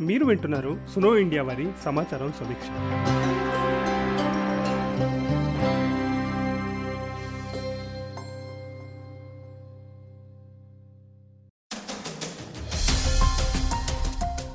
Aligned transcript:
మీరు 0.00 0.24
వింటున్నారు 0.24 0.86
సునో 0.94 1.18
ఇండియా 1.18 1.42
వారి 1.42 1.72
సమాచారం 1.84 2.32
సమీక్ష. 2.40 2.68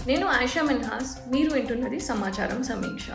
నేను 0.07 0.27
ఆయిషా 0.27 0.61
మిన్హాస్ 0.61 1.17
మీరు 1.31 1.51
వింటున్నది 1.51 1.99
సమాచారం 1.99 2.63
సమీక్ష. 2.63 3.09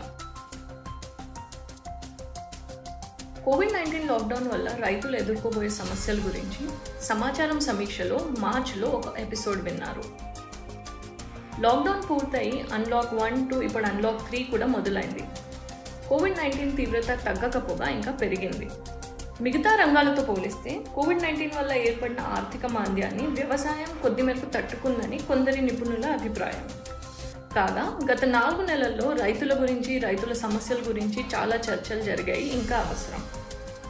కోవిడ్ 3.45 3.73
నైన్టీన్ 3.73 4.07
లాక్డౌన్ 4.07 4.47
వల్ల 4.47 4.69
రైతులు 4.69 5.15
ఎదుర్కోబోయే 5.15 5.69
సమస్యల 5.69 6.17
గురించి 6.17 6.69
సమాచారం 7.01 7.59
సమీక్షలో 7.59 8.19
మార్చ్లో 8.39 8.87
ఒక 8.87 9.17
ఎపిసోడ్ 9.17 9.61
విన్నారు. 9.61 10.34
లాక్డౌన్ 11.59 12.03
పూర్తయి 12.09 12.65
అన్లాక్ 12.73 13.13
వన్ 13.13 13.49
టు 13.49 13.55
ఇప్పుడు 13.55 13.85
అన్లాక్ 13.85 14.27
త్రీ 14.27 14.43
కూడా 14.43 14.65
మొదలైంది. 14.65 15.23
కోవిడ్ 16.09 16.37
నైన్టీన్ 16.37 16.77
తీవ్రత 16.77 17.11
తగ్గకపోగా 17.25 17.89
ఇంకా 17.89 18.11
పెరిగింది. 18.11 18.69
మిగతా 19.41 19.75
రంగాలతో 19.75 20.23
పోలిస్తే 20.23 20.85
కోవిడ్ 20.95 21.23
నైన్టీన్ 21.23 21.57
వల్ల 21.57 21.73
ఏర్పడిన 21.73 22.19
ఆర్థిక 22.19 22.65
మాంద్యాన్ని 22.65 23.27
వ్యవసాయం 23.27 24.01
కొద్ది 24.01 24.21
మేరకు 24.21 24.45
తట్టుకుందని 24.45 25.17
కొందరి 25.17 25.61
నిపుణుల 25.61 26.05
అభిప్రాయం. 26.05 26.67
కాగా 27.55 27.99
గత 28.11 28.25
నాలుగు 28.25 28.61
నెలల్లో 28.61 29.13
రైతుల 29.13 29.61
గురించి 29.61 29.99
రైతుల 29.99 30.33
సమస్యల 30.33 30.77
గురించి 30.87 31.25
చాలా 31.35 31.55
చర్చలు 31.55 32.01
జరిగాయి 32.01 32.47
ఇంకా 32.49 32.77
అవసరం. 32.77 33.23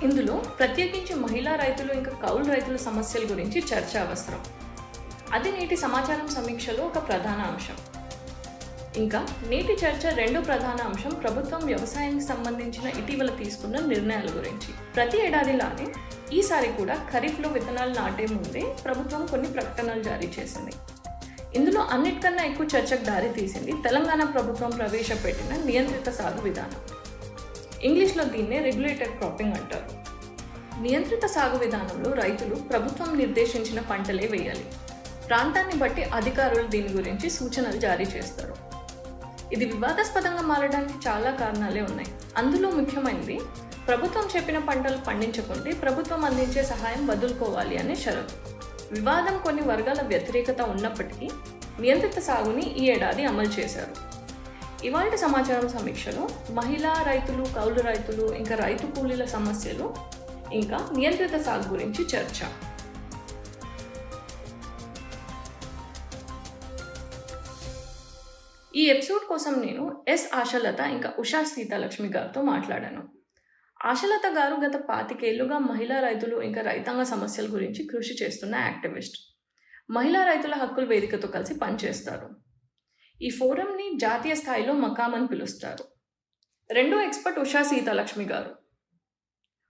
ఇందులో 0.03 0.33
ప్రత్యేకించి 0.33 1.15
మహిళా 1.15 1.55
రైతులు 1.55 1.93
ఇంకా 1.93 2.11
కౌలు 2.11 2.45
రైతుల 2.45 2.75
సమస్యల 2.75 3.23
గురించి 3.31 3.63
చర్చ 3.73 3.97
అవసరం. 3.97 4.43
అది 5.35 5.51
నేటి 5.51 5.77
సమాచారం 5.77 6.27
సమీక్షలో 6.27 6.83
ఒక 6.83 7.07
ప్రధాన 7.07 7.39
అంశం. 7.39 7.77
ఇంకా 8.95 9.27
నేటి 9.49 9.73
చర్చ 9.73 10.15
రెండో 10.15 10.41
ప్రధాన 10.41 10.81
అంశం 10.81 11.09
ప్రభుత్వం 11.09 11.65
వ్యవసాయానికి 11.65 12.25
సంబంధించిన 12.25 12.87
ఇటీవల 12.87 13.29
తీసుకున్న 13.29 13.79
నిర్ణయాల 13.79 14.27
గురించి. 14.37 14.73
ప్రతి 14.95 15.17
ఏడాదిలానే 15.25 15.87
ఈసారి 16.35 16.67
కూడా 16.67 17.07
ఖరీఫ్లో 17.13 17.49
విత్తనాలు 17.49 17.93
నాటే 17.93 18.27
ముందే 18.27 18.61
ప్రభుత్వం 18.85 19.25
కొన్ని 19.25 19.47
ప్రకటనలు 19.47 20.03
జారీ 20.03 20.31
చేసింది. 20.39 20.71
ఇందులో 21.55 21.81
అన్నిటికన్నా 21.81 22.43
ఎక్కువ 22.43 22.67
చర్చకు 22.77 23.03
దారి 23.03 23.29
తీసింది 23.29 23.71
తెలంగాణ 23.71 24.23
ప్రభుత్వం 24.23 24.69
ప్రవేశపెట్టిన 24.69 25.63
నియంత్రిత 25.63 26.09
సాగు 26.09 26.41
విధానం. 26.41 26.81
ఇంగ్లీష్లో 27.83 28.23
దీన్నే 28.23 28.59
రెగ్యులేటెడ్ 28.59 29.11
క్రాపింగ్ 29.11 29.53
అంటారు. 29.53 30.15
నియంత్రిత 30.81 31.25
సాగు 31.25 31.57
విధానంలో 31.57 32.13
రైతులు 32.13 32.55
ప్రభుత్వం 32.55 33.17
నిర్దేశించిన 33.17 33.79
పంటలే 33.79 34.27
వేయాలి. 34.27 34.65
ప్రాంతాన్ని 35.27 35.73
బట్టి 35.73 36.03
అధికారులు 36.03 36.67
దీని 36.67 36.89
గురించి 36.89 37.29
సూచనలు 37.29 37.79
జారీ 37.79 38.05
చేస్తారు. 38.05 38.55
ఇది 39.53 39.65
వివాదాస్పదంగా 39.65 40.41
మారడానికి 40.41 40.93
చాలా 41.07 41.31
కారణాలే 41.31 41.81
ఉన్నాయి. 41.81 42.11
అందులో 42.37 42.69
ముఖ్యమైనది 42.71 43.39
ప్రభుత్వం 43.87 44.27
చెప్పిన 44.35 44.57
పంటలు 44.59 44.97
పండించకుంటే 44.97 45.71
ప్రభుత్వం 45.71 46.25
అందించే 46.25 46.63
సహాయం 46.63 47.07
వదులుకోవాలి 47.07 47.77
అనే 47.77 47.95
షరతు. 47.95 48.55
వివాదం 48.93 49.37
కొన్ని 49.37 49.61
వర్గాల 49.61 50.01
వ్యతిరేకత 50.01 50.61
ఉన్నప్పటికీ 50.61 51.29
నియంత్రిత 51.79 52.19
సాగుని 52.19 52.75
ఈ 52.75 52.89
ఏడాది 52.89 53.25
అమలు 53.25 53.47
చేశారు. 53.47 54.15
ఇవాళ 54.85 55.15
సమాచారం 55.15 55.69
సమీక్షలో 55.69 56.29
మహిళా 56.51 57.03
రైతులు 57.07 57.45
కౌలు 57.55 57.79
రైతులు 57.79 58.33
ఇంకా 58.33 58.55
రైతు 58.55 58.85
కూలీల 58.85 59.25
సమస్యలు 59.25 59.95
ఇంకా 60.53 60.89
నియంత్రిత 60.97 61.41
సాగు 61.41 61.73
గురించి 61.73 62.05
చర్చ. 62.15 62.43
ఈ 68.75 68.85
ఎపిసోడ్ 68.85 69.27
కోసం 69.27 69.61
నేను 69.61 70.05
ఎస్ 70.07 70.35
ఆశలత 70.35 70.79
ఇంకా 70.79 71.13
ఉషా 71.19 71.43
సీతాలక్ష్మి 71.43 72.07
గారితో 72.09 72.41
మాట్లాడాను. 72.41 73.07
ఆశలత 73.85 74.21
గారు 74.37 74.55
గత 74.55 74.75
పాతికేళ్ళుగా 74.89 75.57
మహిళా 75.57 75.99
రైతులు 75.99 76.41
ఇంకా 76.41 76.61
రైతాంగ 76.61 77.03
సమస్యల 77.03 77.45
గురించి 77.49 77.87
కృషి 77.87 78.23
చేస్తున్న 78.23 78.55
యాక్టివిస్ట్. 78.55 79.17
మహిళా 79.89 80.23
రైతుల 80.23 80.53
హక్కుల 80.53 80.85
వేదికతో 80.85 81.27
కలిసి 81.27 81.55
పనిచేస్తారు. 81.55 82.29
ఈ 83.21 83.29
ఫోరంని 83.29 83.97
జాతీయ 83.97 84.35
స్థాయిలో 84.35 84.73
మకాం 84.73 85.15
అని 85.15 85.27
పిలుస్తారు. 85.27 85.85
రెండో 86.73 87.01
ఎక్స్పర్ట్ 87.01 87.39
ఉషా 87.39 87.63
సీతాలక్ష్మి 87.63 88.25
గారు. 88.25 88.55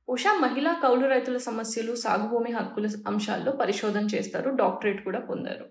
ఉషా 0.10 0.34
మహిళా 0.34 0.74
కౌలు 0.74 1.08
రైతుల 1.08 1.38
సమస్యలు 1.38 1.96
సాగుభూమి 1.96 2.52
హక్కుల 2.52 2.90
అంశాల్లో 3.08 3.52
పరిశోధన 3.52 4.06
చేస్తారు 4.06 4.50
డాక్టరేట్ 4.50 5.04
కూడా 5.04 5.20
పొందారు. 5.20 5.70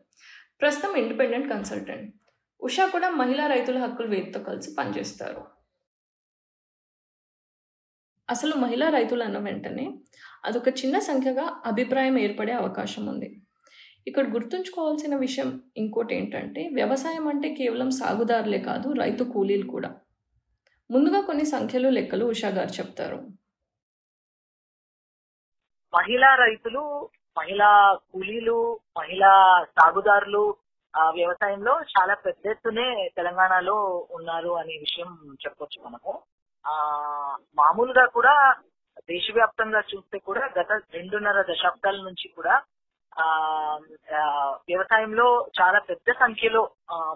ప్రస్తుతం 0.60 0.94
ఇండిపెండెంట్ 0.94 1.52
కన్సల్టెంట్. 1.52 2.14
ఉషా 2.64 2.84
కూడా 2.86 3.08
మహిళా 3.20 3.46
రైతుల 3.46 3.78
హక్కుల 3.78 4.06
వేదికతో 4.06 4.40
కలిసి 4.44 4.70
పనిచేస్తారు. 4.78 5.42
అసలు 8.28 8.54
మహిళా 8.56 8.86
రైతులు 8.90 9.22
అన్న 9.22 9.38
వెంటనే 9.38 9.86
అదొక 10.44 10.68
చిన్న 10.68 10.98
సంఖ్యగా 10.98 11.44
అభిప్రాయం 11.66 12.18
ఏర్పడే 12.18 12.52
అవకాశం 12.52 13.06
ఉంది. 13.06 13.28
ఇక్కడ 14.06 14.24
గుర్తుంచుకోవాల్సిన 14.32 15.16
విషయం 15.16 15.50
ఇంకోటి 15.76 16.14
ఏంటంటే 16.14 16.62
వ్యవసాయం 16.68 17.28
అంటే 17.28 17.54
కేవలం 17.54 17.90
సాగుదారులే 17.90 18.58
కాదు 18.58 18.88
రైతు 18.92 19.24
కూలీలు 19.24 19.66
కూడా. 19.66 19.90
ముందుగా 20.90 21.20
కొన్ని 21.20 21.44
సంఖ్యలు 21.44 21.88
లెక్కలు 21.88 22.24
ఉషా 22.24 22.48
గారు 22.48 22.72
చెప్తారు. 22.80 23.18
మహిళా 25.94 26.34
రైతులు 26.34 26.82
మహిళా 27.38 27.70
కూలీలు 28.12 28.58
మహిళా 28.96 29.32
సాగుదారులు 29.78 30.44
వ్యవసాయంలో 30.94 31.72
చాలా 31.94 32.14
పెద్ద 32.14 32.46
ఎత్తునే 32.46 32.86
తెలంగాణలో 33.16 33.76
ఉన్నారు 34.10 34.50
అనే 34.50 34.74
విషయం 34.78 35.10
చెప్పొచ్చు 35.46 35.78
మనము. 35.86 36.12
ఆ 36.64 36.74
మామూలుగా 37.56 38.06
కూడా 38.06 38.34
దేశవ్యాప్తంగా 39.08 39.80
చూస్తే 39.80 40.18
కూడా 40.18 40.44
గత 40.58 40.72
రెండున్నర 40.92 41.42
దశాబ్దాల 41.42 41.98
నుంచి 42.02 42.28
కూడా 42.28 42.54
ఆ 43.16 43.26
వ్యవసాయంలో 44.68 45.26
చాలా 45.60 45.78
పెద్ద 45.78 46.12
సంఖ్యలో 46.12 46.62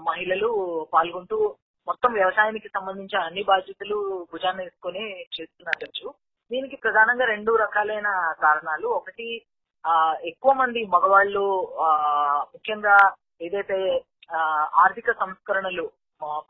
మహిళలు 0.00 0.50
పాల్గొంటూ 0.92 1.38
మొత్తం 1.86 2.12
వ్యవసాయానికి 2.12 2.68
సంబంధించిన 2.68 3.20
అన్ని 3.20 3.42
బాధ్యతలు 3.42 3.98
భుజాన్ని 4.32 4.64
వేసుకొని 4.64 5.04
చేస్తున్నట్టు 5.36 6.10
దీనికి 6.50 6.76
ప్రధానంగా 6.76 7.24
రెండు 7.24 7.56
రకాలైన 7.56 8.08
కారణాలు. 8.42 8.88
ఒకటి 8.88 9.26
ఆ 9.84 9.94
ఎక్కువ 10.24 10.52
మంది 10.52 10.86
మగవాళ్ళు 10.86 11.44
ఆ 11.80 11.88
ముఖ్యంగా 12.54 12.96
ఏదైతే 13.40 13.78
ఆర్థిక 14.84 15.10
సంస్కరణలు 15.12 15.84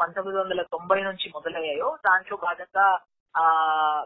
పంతొమ్మిది 0.01 0.37
వందల 0.39 0.61
తొంభై 0.73 0.99
నుంచి 1.03 1.27
మొదలయ్యాయో 1.35 1.89
దాంట్లో 2.07 2.37
భాగంగా 2.45 2.87
ఆ 3.35 3.45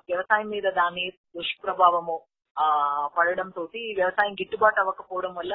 వ్యవసాయం 0.08 0.48
మీద 0.48 0.66
దాని 0.72 1.04
దుష్ప్రభావము 1.36 2.16
ఆ 2.56 2.66
పడడం 3.16 3.50
తోటి 3.50 3.80
వ్యవసాయం 3.94 4.34
గిట్టుబాటు 4.40 4.80
అవ్వకపోవడం 4.80 5.34
వల్ల 5.34 5.54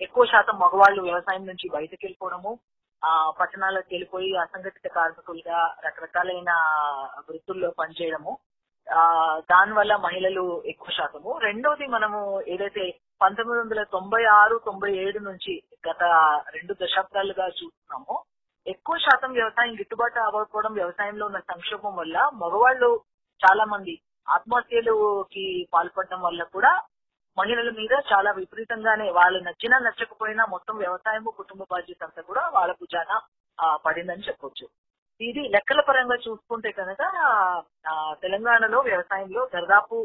ఎక్కువ 0.00 0.24
శాతం 0.24 0.56
మగవాళ్ళు 0.58 1.00
వ్యవసాయం 1.02 1.44
నుంచి 1.46 1.66
బయటకు 1.68 2.02
వెళ్ళిపోవడము 2.02 2.52
ఆ 3.02 3.10
పట్టణాలకు 3.30 3.88
వెళ్ళిపోయి 3.92 4.30
అసంఘటిత 4.36 4.86
కార్మికులుగా 4.94 5.58
రకరకాలైన 5.84 6.52
వృత్తుల్లో 7.28 7.70
పనిచేయడము 7.80 8.32
ఆ 8.86 9.02
దాని 9.50 9.72
వల్ల 9.72 9.92
మహిళలు 9.96 10.44
ఎక్కువ 10.64 10.90
శాతము. 10.90 11.30
రెండోది 11.38 11.86
మనము 11.86 12.20
ఏదైతే 12.46 12.84
పంతొమ్మిది 13.20 13.58
వందల 13.60 13.82
తొంభై 13.94 14.22
ఆరు 14.40 14.56
తొంభై 14.66 14.90
ఏడు 15.04 15.20
నుంచి 15.28 15.54
గత 15.88 16.02
రెండు 16.56 16.72
దశాబ్దాలుగా 16.82 17.46
చూస్తున్నాము. 17.58 18.16
ఎక్కువ 18.66 18.96
శాతం 19.06 19.30
వ్యవసాయం 19.38 19.74
గిట్టుబాటు 19.80 20.18
అవ్వకపోవడం 20.26 20.72
వ్యవసాయంలో 20.80 21.24
ఉన్న 21.30 21.40
సంక్షోభం 21.52 21.94
వల్ల 22.00 22.16
మగవాళ్ళు 22.42 22.90
చాలా 23.40 23.64
మంది 23.72 23.94
ఆత్మహత్యలుకి 24.26 25.44
పాల్పడడం 25.74 26.20
వల్ల 26.26 26.42
కూడా 26.56 26.72
మహిళల 27.36 27.70
మీద 27.80 27.94
చాలా 28.12 28.30
విపరీతంగానే 28.38 29.06
వాళ్ళు 29.18 29.38
నచ్చినా 29.48 29.76
నచ్చకపోయినా 29.78 30.44
మొత్తం 30.54 30.76
వ్యవసాయము 30.84 31.30
కుటుంబ 31.40 31.62
బాధ్యత 31.72 32.02
అంతా 32.04 32.22
కూడా 32.30 32.42
వాళ్ళ 32.56 32.72
భుజాన 32.80 33.10
పడిందని 33.84 34.26
చెప్పొచ్చు. 34.28 34.66
ఇది 35.20 35.42
లెక్కల 35.54 35.80
పరంగా 35.88 36.16
చూసుకుంటే 36.26 36.70
కనుక 36.80 37.02
తెలంగాణలో 38.22 38.80
వ్యవసాయంలో 38.88 39.42
దాదాపు 39.54 39.96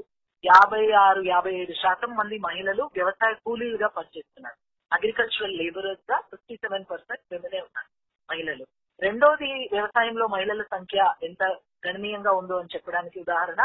యాభై 0.43 0.91
ఆరు 0.91 1.21
యాభై 1.25 1.53
ఏడు 1.61 1.73
శాతం 1.73 2.11
మంది 2.15 2.37
మహిళలు 2.39 2.83
వ్యవసాయ 2.95 3.33
కూలీలుగా 3.33 3.87
పనిచేస్తున్నారు. 3.87 4.57
అగ్రికల్చరల్ 4.91 5.57
లేబరర్స్గా 5.57 6.17
ఫిఫ్టీ 6.31 6.55
సెవెన్ 6.55 6.85
పర్సెంట్ 6.91 7.23
విమెనే 7.31 7.59
ఉన్నారు 7.59 7.89
మహిళలు. 8.29 8.65
రెండోది 9.01 9.51
వ్యవసాయంలో 9.71 10.27
మహిళల 10.27 10.61
సంఖ్య 10.71 11.13
ఎంత 11.23 11.43
గణనీయంగా 11.87 12.31
ఉందో 12.31 12.57
అని 12.59 12.73
చెప్పడానికి 12.75 13.19
ఉదాహరణ 13.19 13.61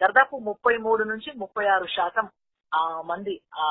దాదాపు 0.00 0.36
ముప్పై 0.36 0.76
మూడు 0.76 1.04
నుంచి 1.04 1.32
ముప్పై 1.36 1.66
ఆరు 1.66 1.86
శాతం 1.86 2.26
ఆ 2.74 3.02
మంది 3.02 3.40
ఆ 3.54 3.66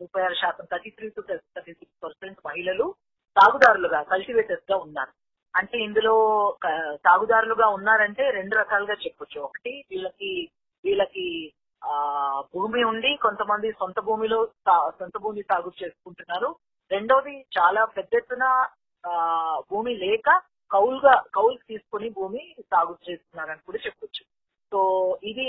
ముప్పై 0.00 0.22
ఆరు 0.22 0.34
శాతం 0.34 0.64
thirty 0.72 0.90
three 0.90 1.08
to 1.08 1.20
thirty 1.20 1.72
six 1.72 2.04
percent 2.04 2.38
మహిళలు 2.46 2.94
సాగుదారులుగా 3.36 4.02
కల్టివేటర్స్గా 4.02 4.76
ఉన్నారు. 4.76 5.12
అంటే 5.54 5.78
ఇందులో 5.78 6.14
సాగుదారులుగా 7.06 7.66
ఉన్నారంటే 7.68 8.30
రెండు 8.30 8.54
రకాలుగా 8.56 8.94
చెప్పొచ్చు. 8.94 9.40
ఒకటి 9.40 9.84
వీళ్ళకి 9.90 10.50
వీళ్ళకి 10.84 11.52
ఆ 11.82 11.94
భూమి 12.54 12.80
ఉండి 12.84 13.10
కొంతమంది 13.16 13.68
సొంత 13.72 13.98
భూమిలో 14.00 14.38
సొంత 14.98 15.16
భూమి 15.18 15.42
సాగు 15.42 15.70
చేసుకుంటున్నారు. 15.80 16.48
రెండోది 16.90 17.34
చాలా 17.56 17.82
పెద్ద 17.96 18.14
ఎత్తున 18.14 18.44
ఆ, 19.04 19.12
భూమి 19.70 19.92
లేక 19.96 20.28
కౌలుగా 20.70 21.14
కౌలు 21.34 21.58
తీసుకుని 21.68 22.08
భూమి 22.10 22.40
సాగు 22.70 22.94
చేస్తున్నారని 23.06 23.62
కూడా 23.62 23.78
చెప్పొచ్చు. 23.78 24.22
సో 24.72 24.80
ఇది 25.22 25.46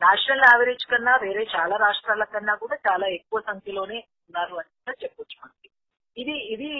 నేషనల్ 0.00 0.44
యావరేజ్ 0.46 0.84
కన్నా 0.86 1.12
వేరే 1.16 1.42
చాలా 1.54 1.74
రాష్ట్రాల 1.76 2.24
కన్నా 2.26 2.54
కూడా 2.56 2.76
చాలా 2.86 3.06
ఎక్కువ 3.08 3.40
సంఖ్యలోనే 3.40 3.98
ఉన్నారు 4.28 4.54
అని 4.60 4.70
కూడా 4.78 4.94
చెప్పొచ్చు 5.02 5.36
మనకి. 5.42 5.68
ఇది 6.16 6.34
ఇది 6.54 6.70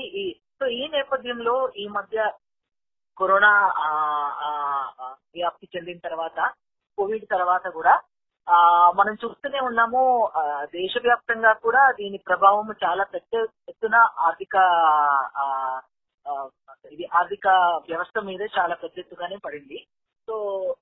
సో 0.59 0.67
ఈ 0.77 0.83
నేపథ్యంలో 0.89 1.55
ఈ 1.77 1.87
మధ్య 1.89 2.19
కరోనా 3.17 3.53
ఆ, 3.85 3.91
వ్యాప్తి 5.35 5.67
చెందిన 5.75 5.99
తర్వాత 5.99 6.39
కోవిడ్ 6.99 7.27
తర్వాత 7.29 7.67
కూడా 7.71 7.95
ఆ 8.49 8.57
మనం 8.95 9.15
చూస్తూనే 9.15 9.61
ఉన్నాము 9.61 10.01
ఆ, 10.37 10.43
దేశవ్యాప్తంగా 10.73 11.53
కూడా 11.63 11.93
దీని 11.93 12.19
ప్రభావం 12.19 12.75
చాలా 12.85 13.05
పెద్ద 13.05 13.35
ఎత్తున 13.69 13.97
ఆర్థిక 14.19 14.57
ఇది 16.93 17.05
ఆర్థిక 17.13 17.47
వ్యవస్థ 17.89 18.19
మీద 18.19 18.43
చాలా 18.59 18.75
పెద్ద 18.75 18.99
ఎత్తుగానే 18.99 19.37
పడింది. 19.37 19.79
సో 20.29 20.35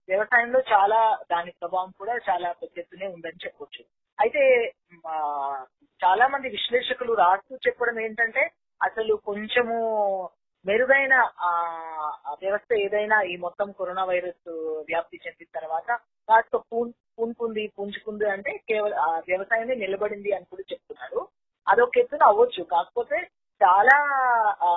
వ్యవసాయంలో 0.09 0.61
చాలా 0.73 0.99
దాని 1.31 1.50
ప్రభావం 1.53 1.91
కూడా 1.99 2.14
చాలా 2.29 2.53
పెద్ద 2.53 2.79
ఎత్తునే 2.79 3.06
ఉందని 3.06 3.44
చెప్పొచ్చు. 3.47 3.82
అయితే 4.19 4.43
చాలా 6.00 6.29
మంది 6.29 6.49
విశ్లేషకులు 6.49 7.12
రాస్తూ 7.15 7.56
చెప్పడం 7.67 7.99
ఏంటంటే 8.00 8.43
అసలు 8.81 9.15
కొంచెము 9.26 9.76
మెరుగైన 10.65 11.15
ఆ 11.43 11.53
వ్యవస్థ 12.41 12.73
ఏదైనా 12.76 13.23
ఈ 13.23 13.37
మొత్తం 13.37 13.73
కరోనా 13.73 14.05
వైరస్ 14.05 14.49
వ్యాప్తి 14.88 15.17
చెందిన 15.26 15.49
తర్వాత 15.55 15.88
కాస్త 16.29 16.56
పూనుకుంది 17.19 17.62
పుంజుకుంది 17.76 18.26
అంటే 18.26 18.53
కేవలం 18.69 18.99
వ్యవసాయమే 19.29 19.75
నిలబడింది 19.75 20.31
అని 20.32 20.44
కూడా 20.44 20.64
చెప్తున్నారు. 20.73 21.20
అదొక 21.67 21.99
ఎత్తున 21.99 22.23
అవ్వచ్చు. 22.25 22.62
కాకపోతే 22.73 23.19
చాలా 23.61 23.97
ఆ 24.62 24.70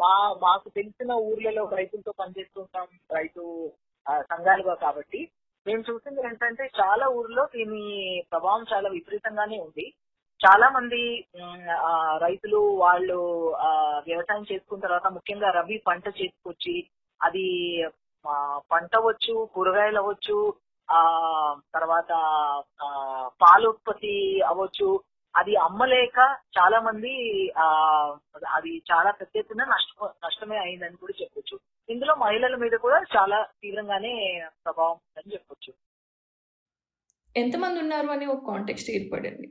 మా 0.00 0.12
మాకు 0.42 0.68
తెలిసిన 0.68 1.12
ఊర్లలో 1.28 1.62
రైతులతో 1.72 2.12
పనిచేస్తుంటాం 2.12 2.86
రైతు 3.14 3.42
సంఘాలుగా 4.30 4.74
కాబట్టి. 4.76 5.20
మేము 5.66 5.82
చూసింది 5.82 6.20
ఏంటంటే 6.26 6.64
చాలా 6.80 7.06
ఊర్లో 7.10 7.42
దీని 7.54 7.82
ప్రభావం 8.30 8.62
చాలా 8.72 8.88
విపరీతంగానే 8.88 9.58
ఉంది. 9.58 9.86
చాలా 10.40 10.66
మంది 10.70 11.00
ఆ, 11.80 11.90
రైతులు 12.18 12.60
వాళ్ళు 12.78 13.18
ఆ, 13.60 13.70
వ్యవసాయం 14.06 14.44
చేసుకున్న 14.52 14.84
తర్వాత 14.86 15.06
ముఖ్యంగా 15.12 15.50
రబీ 15.50 15.76
పంట 15.88 16.06
చేసుకొచ్చి 16.20 16.76
అది 17.20 17.44
పంట 18.70 18.90
అవ్వచ్చు 18.96 19.34
కూరగాయలు 19.54 19.98
అవ్వచ్చు 19.98 20.36
తర్వాత 21.74 22.12
ఆ, 22.82 22.88
పాల 23.42 23.66
ఉత్పత్తి 23.66 24.40
అవ్వచ్చు. 24.42 25.00
అది 25.36 25.56
అమ్మలేక 25.56 26.36
చాలా 26.58 26.80
మంది 26.80 27.12
ఆ 27.58 27.64
అది 28.48 28.82
చాలా 28.92 29.10
పెద్ద 29.10 29.38
ఎత్తున 29.38 29.64
నష్ట 29.64 30.04
నష్టమే 30.26 30.58
అయిందని 30.58 30.96
కూడా 30.96 31.12
చెప్పొచ్చు. 31.22 31.58
ఇందులో 31.90 32.14
మహిళల 32.14 32.56
మీద 32.56 32.70
కూడా 32.70 33.04
చాలా 33.16 33.42
తీవ్రంగానే 33.62 34.42
ప్రభావం 34.64 34.90
ఉందని 34.90 35.32
చెప్పొచ్చు. 35.32 35.74
ఎంతమంది 37.36 37.80
ఉన్నారు 37.80 38.06
అనే 38.06 38.26
ఒక 38.26 38.46
కాంటెక్స్ట్ 38.46 38.90
ఏర్పడింది. 38.90 39.48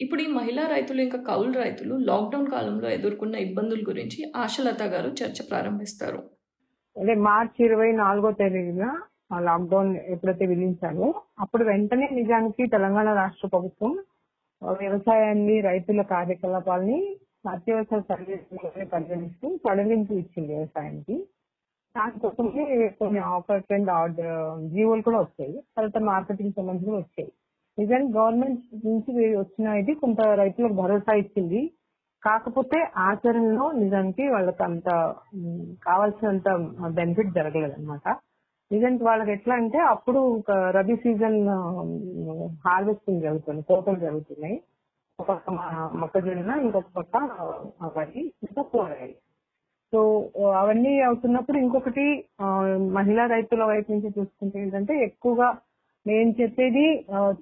ఇప్పుడు 0.00 0.22
ఈ 0.22 0.26
మహిళా 0.26 0.66
రైతులు 0.66 1.02
ఇంకా 1.02 1.22
కౌలు 1.22 1.52
రైతులు 1.52 1.94
లాక్డౌన్ 1.94 2.50
కాలంలో 2.50 2.88
ఎదుర్కొన్న 2.88 3.34
ఇబ్బందుల 3.34 3.80
గురించి 3.88 4.32
ఆశలత 4.36 4.82
గారు 4.82 5.08
చర్చ 5.08 5.48
ప్రారంభిస్తారు. 5.50 6.18
అదే 6.96 7.14
మార్చి 7.14 7.64
ఇరవై 7.64 7.92
నాలుగో 7.92 8.30
తేదీన 8.32 9.00
లాక్డౌన్ 9.40 9.96
ఎప్పుడైతే 9.96 10.46
విధించారో 10.46 11.14
అప్పుడు 11.40 11.64
వెంటనే 11.64 12.08
నిజానికి 12.12 12.66
తెలంగాణ 12.66 13.14
రాష్ట్ర 13.14 13.48
ప్రభుత్వం 13.48 13.92
వ్యవసాయాన్ని 14.62 15.60
రైతుల 15.60 16.02
కార్యకలాపాలని 16.02 17.16
అత్యవసర 17.48 18.00
సర్వీసులని 18.00 18.86
పరిగణిస్తూ 18.86 19.56
తొలగించి 19.56 20.18
ఇచ్చింది 20.18 20.52
వ్యవసాయానికి. 20.54 21.28
దానికోసమే 21.96 22.88
కొన్ని 22.88 23.20
ఆఫర్స్ 23.20 23.72
అండ్ 23.72 23.90
ఆర్డర్ 23.90 24.60
జీవోలు 24.68 25.02
కూడా 25.02 25.18
వచ్చాయి. 25.18 25.62
తర్వాత 25.76 26.02
మార్కెటింగ్ 26.02 26.52
సంబంధించి 26.52 26.96
వచ్చాయి. 26.96 27.32
నిజానికి 27.78 28.18
గవర్నమెంట్ 28.18 28.86
నుంచి 28.86 29.36
వచ్చిన 29.36 29.68
ఇది 29.68 29.94
కొంత 29.94 30.20
రైతులకు 30.20 30.72
భరోసా 30.72 31.12
ఇచ్చింది. 31.12 31.72
కాకపోతే 32.22 32.88
ఆచరణలో 32.96 33.72
నిజానికి 33.72 34.28
వాళ్ళకి 34.28 34.62
అంత 34.62 35.14
కావాల్సినంత 35.82 36.48
బెనిఫిట్ 36.94 37.34
జరగలేదు 37.34 37.72
అనమాట 37.72 38.16
నిజానికి 38.74 39.04
వాళ్ళకి 39.04 39.32
ఎట్లా 39.32 39.54
అంటే 39.54 39.78
అప్పుడు 39.94 40.20
ఒక 40.38 40.52
రబీ 40.76 40.96
సీజన్ 40.96 41.38
హార్వెస్టింగ్ 42.66 43.22
జరుగుతుంది 43.22 43.62
కోతలు 43.62 44.00
జరుగుతున్నాయి. 44.06 44.56
ఒక 45.20 45.26
పక్క 45.28 45.50
మొక్కజొన్న 46.00 46.54
ఇంకొక 46.62 46.90
పక్క 46.96 47.16
వరి 47.98 48.20
ఇంకా 48.46 48.62
కూరగాయలు. 48.62 49.16
సో 49.92 50.00
అవన్నీ 50.60 50.92
అవుతున్నప్పుడు 51.00 51.58
ఇంకొకటి 51.58 52.06
మహిళా 52.92 53.24
రైతుల 53.26 53.64
వైపు 53.64 53.88
నుంచి 53.92 54.08
చూసుకుంటే 54.18 54.56
ఏంటంటే 54.62 54.94
ఎక్కువగా 55.04 55.48
నేను 56.06 56.30
చెప్పేది 56.40 56.86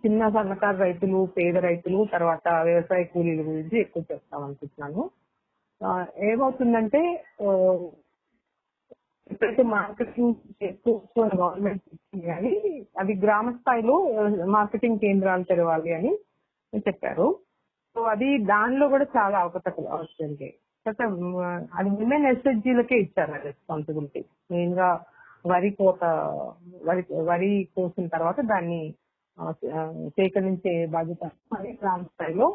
చిన్న 0.02 0.28
సన్నకారు 0.28 0.76
రైతులు 0.76 1.20
పేద 1.36 1.56
రైతులు 1.58 2.00
తర్వాత 2.12 2.48
వ్యవసాయ 2.62 3.04
కూలీల 3.04 3.40
గురించి 3.40 3.76
ఎక్కువ 3.80 4.02
చెప్తాం 4.12 4.42
అనుకుంటున్నాను. 4.44 5.02
ఏమవుతుందంటే 6.30 7.00
ఆ, 9.32 9.34
ఎప్పుడైతే 9.34 9.62
మార్కెటింగ్ 9.72 10.32
చేసుకోవచ్చు 10.60 11.20
గవర్నమెంట్ 11.40 11.84
ఇచ్చింది 11.88 12.26
కానీ 12.26 12.52
అది 12.96 13.12
గ్రామ 13.22 13.50
స్థాయిలో 13.56 13.96
మార్కెటింగ్ 14.52 14.98
కేంద్రాలు 14.98 15.44
తెరవాలి 15.50 15.92
అని 15.98 16.12
చెప్పారు. 16.86 17.26
సో 17.96 18.00
అది 18.12 18.28
దానిలో 18.50 18.84
కూడా 18.88 19.06
చాలా 19.16 19.38
అవకతలు 19.42 19.88
వస్తుంది 19.96 20.48
అది 21.76 21.88
విమెన్ 21.98 22.26
ఎస్ఎస్జీలకే 22.28 22.96
ఇచ్చారు 22.96 23.34
రెస్పాన్సిబిలిటీ 23.44 24.20
మెయిన్గా 24.50 24.88
వరి 25.44 25.70
కోత 25.72 26.02
వరి 26.84 27.02
వరి 27.28 27.50
కోసిన 27.76 28.06
తర్వాత 28.08 28.40
దాన్ని 28.50 28.80
సేకరించే 30.16 30.86
బాధ్యత 30.86 31.24
అది 31.56 31.70
గ్రామ 31.80 32.02
స్థాయిలో 32.04 32.48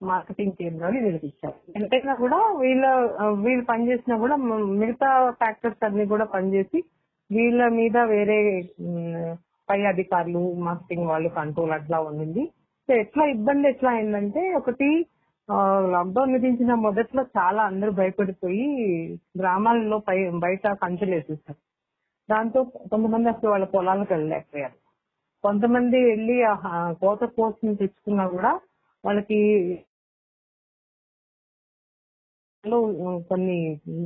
మార్కెటింగ్ 0.00 0.56
కేంద్రాలు 0.60 0.98
వీళ్ళకి 1.04 1.28
ఎంతైనా 1.78 2.14
కూడా 2.14 2.38
వీళ్ళ 2.62 2.84
వీళ్ళు 3.44 3.64
పనిచేసినా 3.64 4.16
కూడా 4.24 4.36
మిగతా 4.82 5.10
ఫ్యాక్టర్స్ 5.40 5.84
అన్ని 5.88 6.04
కూడా 6.06 6.26
పనిచేసి 6.34 6.78
వీళ్ళ 7.30 7.68
మీద 7.78 7.96
వేరే 8.14 8.38
పై 9.68 9.78
అధికారులు 9.92 10.42
మార్కెటింగ్ 10.66 11.08
వాళ్ళు 11.10 11.28
కంట్రోల్ 11.28 11.72
అట్లా 11.76 11.98
ఉండింది. 12.00 12.44
సో 12.88 12.92
ఎట్లా 12.94 13.24
ఇబ్బంది 13.34 13.66
ఎట్లా 13.68 13.90
అయిందంటే 13.90 14.42
ఒకటి 14.60 14.88
లాక్డౌన్ 15.92 16.32
విధించిన 16.36 16.72
మొదట్లో 16.86 17.22
చాలా 17.38 17.62
అందరూ 17.62 17.92
భయపడిపోయి 17.92 18.66
గ్రామాలలో 19.40 19.98
పై 20.08 20.16
బయట 20.44 20.66
కంచెలు 20.82 21.12
వేసేస్తారు 21.14 21.60
దాంతో 22.28 22.60
కొంతమంది 22.92 23.28
అసలు 23.28 23.50
వాళ్ళ 23.50 23.66
పొలాలకు 23.76 24.12
వెళ్ళలేకపోయారు. 24.14 24.76
కొంతమంది 25.44 25.98
వెళ్ళి 26.10 26.36
కోత 27.00 27.22
కోసం 27.38 27.74
తెచ్చుకున్నా 27.74 28.26
కూడా 28.28 28.52
వాళ్ళకి 29.04 29.38
లో 32.64 32.78
కొన్ని 33.28 33.56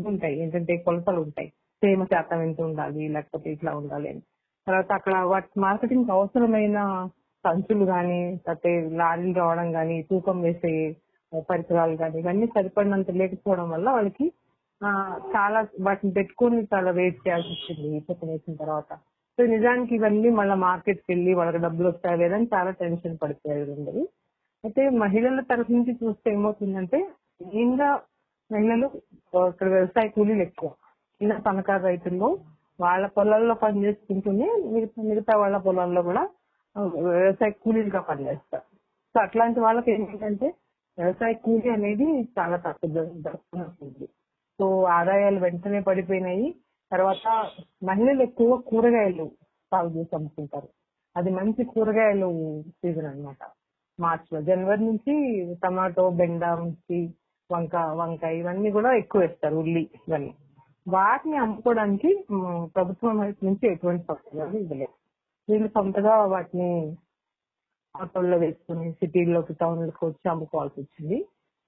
ఉంటాయి 0.06 0.34
ఏంటంటే 0.42 0.75
కొలతలు 0.84 1.20
ఉంటాయి 1.20 1.49
తేమ 1.82 2.04
శాతం 2.04 2.40
ఎంత 2.42 2.61
ఉండాలి 2.61 3.04
లేకపోతే 3.08 3.49
ఇట్లా 3.52 3.70
ఉండాలి 3.78 4.06
అని. 4.08 4.23
తర్వాత 4.66 4.90
అక్కడ 4.92 5.14
వాటి 5.32 5.61
మార్కెటింగ్ 5.61 6.11
అవసరమైన 6.11 6.78
సంచులు 7.44 7.84
కానీ 7.87 8.20
లేకపోతే 8.37 8.70
లారీలు 9.00 9.34
రావడం 9.40 9.68
కానీ 9.73 9.96
తూకం 10.02 10.38
వేసే 10.42 10.73
పరికరాలు 11.49 11.96
కానీ 11.96 12.16
ఇవన్నీ 12.18 12.46
సరిపడినంత 12.54 13.11
లేకపోవడం 13.20 13.66
వల్ల 13.70 13.87
వాళ్ళకి 13.90 14.26
చాలా 15.34 15.58
వాటిని 15.80 16.12
పెట్టుకొని 16.12 16.61
చాలా 16.73 16.90
వెయిట్ 16.90 17.20
చేయాల్సి 17.25 17.50
వచ్చింది 17.54 17.90
చెప్పిన 18.08 18.30
వేసిన 18.30 18.54
తర్వాత. 18.54 18.88
సో 19.38 19.42
నిజానికి 19.52 19.92
ఇవన్నీ 19.94 20.28
మళ్ళీ 20.30 20.56
మార్కెట్కి 20.64 21.08
వెళ్ళి 21.12 21.32
వాళ్ళకి 21.34 21.58
డబ్బులు 21.58 21.88
వస్తాయి 21.88 22.18
లేదని 22.18 22.49
చాలా 22.54 22.70
టెన్షన్ 22.82 23.20
పడిపోయారు 23.23 24.04
అయితే 24.64 24.82
మహిళల 25.02 25.40
తరఫు 25.49 25.73
నుంచి 25.73 25.92
చూస్తే 26.02 26.28
ఏమవుతుందంటే 26.30 26.99
మెయిన్ 27.46 27.75
మహిళలు 28.50 28.86
ఇక్కడ 29.52 29.68
వ్యవసాయ 29.76 30.06
కూలీలు 30.16 30.42
ఎక్కువ. 30.48 30.68
చిన్న 31.20 31.34
సన్నకారు 31.46 31.82
రైతుల్లో 31.90 32.28
వాళ్ళ 32.80 33.04
పొలాల్లో 33.16 33.54
పనిచేసుకుంటూనే 33.62 34.48
మిగతా 34.74 35.02
మిగతా 35.10 35.32
వాళ్ళ 35.42 35.56
పొలాల్లో 35.66 36.00
కూడా 36.08 36.22
వ్యవసాయ 36.76 37.50
కూలీలుగా 37.64 38.00
పనిచేస్తారు. 38.10 38.66
సో 39.14 39.16
అట్లాంటి 39.24 39.58
వాళ్ళకి 39.60 39.90
ఏంటంటే 39.94 40.46
వ్యవసాయ 40.98 41.32
కూలీ 41.44 41.68
అనేది 41.76 42.06
చాలా 42.38 42.56
తక్కువ 42.66 42.90
దొరుకుతుంది. 43.26 44.06
సో 44.58 44.66
ఆదాయాలు 44.98 45.38
వెంటనే 45.44 45.80
పడిపోయినాయి. 45.88 46.48
తర్వాత 46.92 47.26
మహిళలు 47.88 48.22
ఎక్కువ 48.28 48.56
కూరగాయలు 48.70 49.26
సాగు 49.72 49.90
చేసి 49.96 50.12
అమ్ముకుంటారు 50.16 50.68
అది 51.16 51.30
మంచి 51.30 51.62
కూరగాయలు 51.72 52.28
సీజన్ 52.80 53.08
అన్నమాట. 53.10 53.42
మార్చ్లో 53.98 54.38
జనవరి 54.48 54.82
నుంచి 54.88 55.14
టమాటో 55.62 56.04
బెండ 56.20 56.44
మిర్చి 56.62 57.00
వంక 57.54 57.76
వంకాయ 58.00 58.34
ఇవన్నీ 58.38 58.70
కూడా 58.76 58.90
ఎక్కువ 59.02 59.20
వేస్తారు 59.20 59.56
ఉల్లి 59.62 59.84
ఇవన్నీ. 60.08 60.32
వాటిని 60.88 61.37
అమ్ముకోవడానికి 61.44 62.11
ప్రభుత్వం 62.76 63.14
వైపు 63.20 63.44
నుంచి 63.44 63.64
ఎటువంటి 63.73 64.02
సౌకర్యాలు 64.08 64.56
ఇవ్వలేదు. 64.58 64.94
వీళ్ళు 65.50 65.68
సొంతగా 65.68 66.14
వాటిని 66.34 66.70
ఆటోల్లో 67.94 68.37
వేసుకుని 68.38 68.87
సిటీల్లోకి 68.92 69.54
టౌన్లకు 69.61 70.02
వచ్చి 70.06 70.30
అమ్ముకోవాల్సి 70.30 70.80
వచ్చింది. 70.80 71.18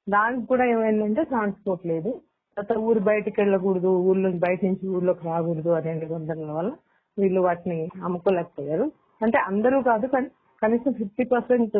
దానికి 0.09 0.47
కూడా 0.47 0.65
ఏమైందంటే 0.65 1.23
ట్రాన్స్పోర్ట్ 1.25 1.85
లేదు. 1.87 2.11
తర్వాత 2.57 2.79
ఊరు 2.89 3.01
బయటకు 3.01 3.41
వెళ్ళకూడదు 3.41 3.91
ఊర్లో 4.09 4.31
బయట 4.45 4.61
నుంచి 4.65 4.87
ఊర్లోకి 4.97 5.25
రాకూడదు 5.27 5.71
అనే 5.79 5.93
నిబంధనల 5.95 6.53
వల్ల 6.59 6.73
వీళ్ళు 7.19 7.41
వాటిని 7.41 7.79
అమ్ముకోలేకపోయారు. 8.05 8.87
అంటే 9.23 9.39
అందరూ 9.39 9.79
కాదు 9.83 10.07
కానీ 10.07 10.29
కనీసం 10.63 10.93
ఫిఫ్టీ 10.93 11.25
పర్సెంట్ 11.25 11.77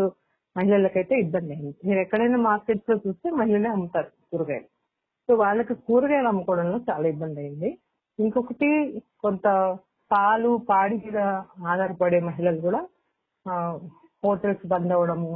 మహిళలకైతే 0.57 1.15
ఇబ్బంది 1.25 1.51
అయింది. 1.55 1.75
మీరు 1.87 2.01
ఎక్కడైనా 2.05 2.39
మార్కెట్స్లో 2.51 2.97
చూస్తే 3.05 3.29
మహిళలే 3.41 3.71
అమ్ముతారు 3.77 4.11
కూరగాయలు. 4.33 4.69
సో 5.29 5.35
వాళ్ళకి 5.43 5.75
కూరగాయలు 5.89 6.29
అమ్ముకోవడంలో 6.33 6.79
చాలా 6.91 7.07
ఇబ్బంది 7.15 7.41
అయింది. 7.45 7.71
ఇంకొకటి 8.19 8.69
కొంత 9.25 9.47
పాలు 10.11 10.51
పాడి 10.71 10.97
మీద 11.05 11.19
ఆధారపడే 11.73 12.19
మహిళలు 12.29 12.61
కూడా 12.67 12.81
హోటల్స్ 14.25 14.65
బంద్ 14.73 14.93
అవ్వడము 14.97 15.33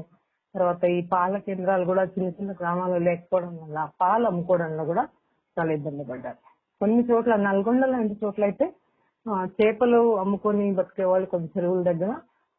తర్వాత 0.54 0.84
ఈ 0.98 1.00
పాల 1.12 1.32
కేంద్రాలు 1.46 1.84
కూడా 1.90 2.02
చిన్న 2.14 2.28
చిన్న 2.36 2.52
గ్రామాల్లో 2.60 3.00
లేకపోవడం 3.08 3.52
వల్ల 3.62 3.78
పాలు 4.02 4.24
అమ్ముకోవడంలో 4.30 4.84
కూడా 4.90 5.04
చాలా 5.56 5.70
ఇబ్బంది 5.78 6.04
పడ్డారు. 6.10 6.40
కొన్ని 6.80 7.02
చోట్ల 7.10 7.34
నల్గొండ 7.46 7.84
లాంటి 7.92 8.14
చోట్ల 8.22 8.42
అయితే 8.48 8.66
చేపలు 9.58 10.00
అమ్ముకొని 10.22 10.66
బతికే 10.78 11.04
వాళ్ళు 11.10 11.26
కొన్ని 11.32 11.48
చెరువుల 11.54 11.82
దగ్గర 11.90 12.12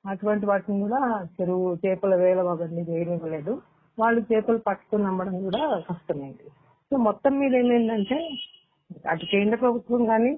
అటువంటి 0.06 0.46
వాటిని 0.50 0.78
కూడా 0.84 1.00
చెరువు 1.36 1.66
చేపల 1.84 2.14
వేల 2.22 2.40
అవన్నీ 2.54 2.84
చేయనివ్వలేదు. 2.90 3.54
వాళ్ళు 3.98 4.22
చేపలు 4.32 4.60
పట్టుకొని 4.68 5.06
అమ్మడం 5.10 5.36
కూడా 5.48 5.62
కష్టమైంది. 5.90 6.48
సో 6.92 6.98
మొత్తం 7.08 7.34
మీద 7.42 7.54
ఏమైందంటే 7.64 8.18
అటు 9.12 9.26
కేంద్ర 9.34 9.58
ప్రభుత్వం 9.64 10.02
కానీ 10.12 10.32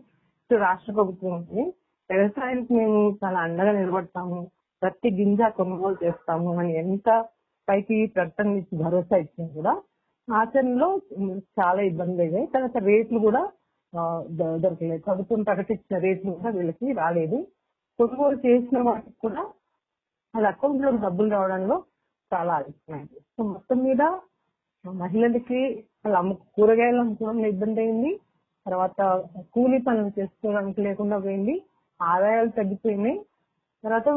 ఇటు 0.43 0.58
రాష్ట్ర 0.65 0.91
ప్రభుత్వం 0.93 1.32
కానీ 1.43 1.65
వ్యవసాయానికి 2.10 2.72
మేము 2.79 2.98
చాలా 3.24 3.39
అండగా 3.48 3.72
నిలబడతాము. 3.79 4.39
ప్రతి 4.82 5.10
గింజ 5.20 5.41
కొనుగోలు 5.58 5.98
చేస్తాము 6.05 6.50
అని 6.62 6.74
ఎంత 6.84 7.10
పైకి 7.67 7.98
ప్రకటన 8.15 8.55
ఇచ్చి 8.62 8.75
భరోసా 8.84 9.17
ఇచ్చినా 9.24 9.48
కూడా 9.58 9.74
ఆచరణలో 10.27 10.89
చాలా 11.60 11.82
ఇబ్బంది 11.91 12.22
అయ్యాయి 12.25 12.48
తర్వాత 12.55 12.77
రేట్లు 12.89 13.20
కూడా 13.27 13.41
దొరకలేదు. 14.63 15.01
ప్రభుత్వం 15.08 15.41
ప్రకటించిన 15.50 15.98
రేట్లు 16.05 16.32
కూడా 16.38 16.51
వీళ్ళకి 16.58 16.88
రాలేదు. 17.01 17.38
కొనుగోలు 18.00 18.38
చేసిన 18.45 18.77
వాటికి 18.88 19.17
కూడా 19.21 19.41
వాళ్ళ 20.33 20.47
అకౌంట్లో 20.47 20.91
డబ్బులు 21.05 21.29
రావడంలో 21.35 21.77
చాలా 22.31 22.53
ఆలస్యమైంది 22.53 23.19
సో 23.33 23.43
మొత్తం 23.53 23.77
మీద 23.88 24.03
మహిళలకి 24.85 25.59
వాళ్ళ 26.03 26.15
అమ్ము 26.21 26.35
కూరగాయలు 26.55 27.00
అమ్ముకోవడంలో 27.03 27.47
ఇబ్బంది 27.47 27.81
అయింది. 27.81 28.12
తర్వాత 28.65 29.01
కూలీ 29.53 29.77
పనులు 29.88 30.12
చేసుకోవడానికి 30.19 30.79
లేకుండా 30.81 31.17
పోయింది. 31.17 31.55
ఆదాయాలు 32.00 32.51
తగ్గిపోయినాయి. 32.59 33.17
తర్వాత 33.83 34.07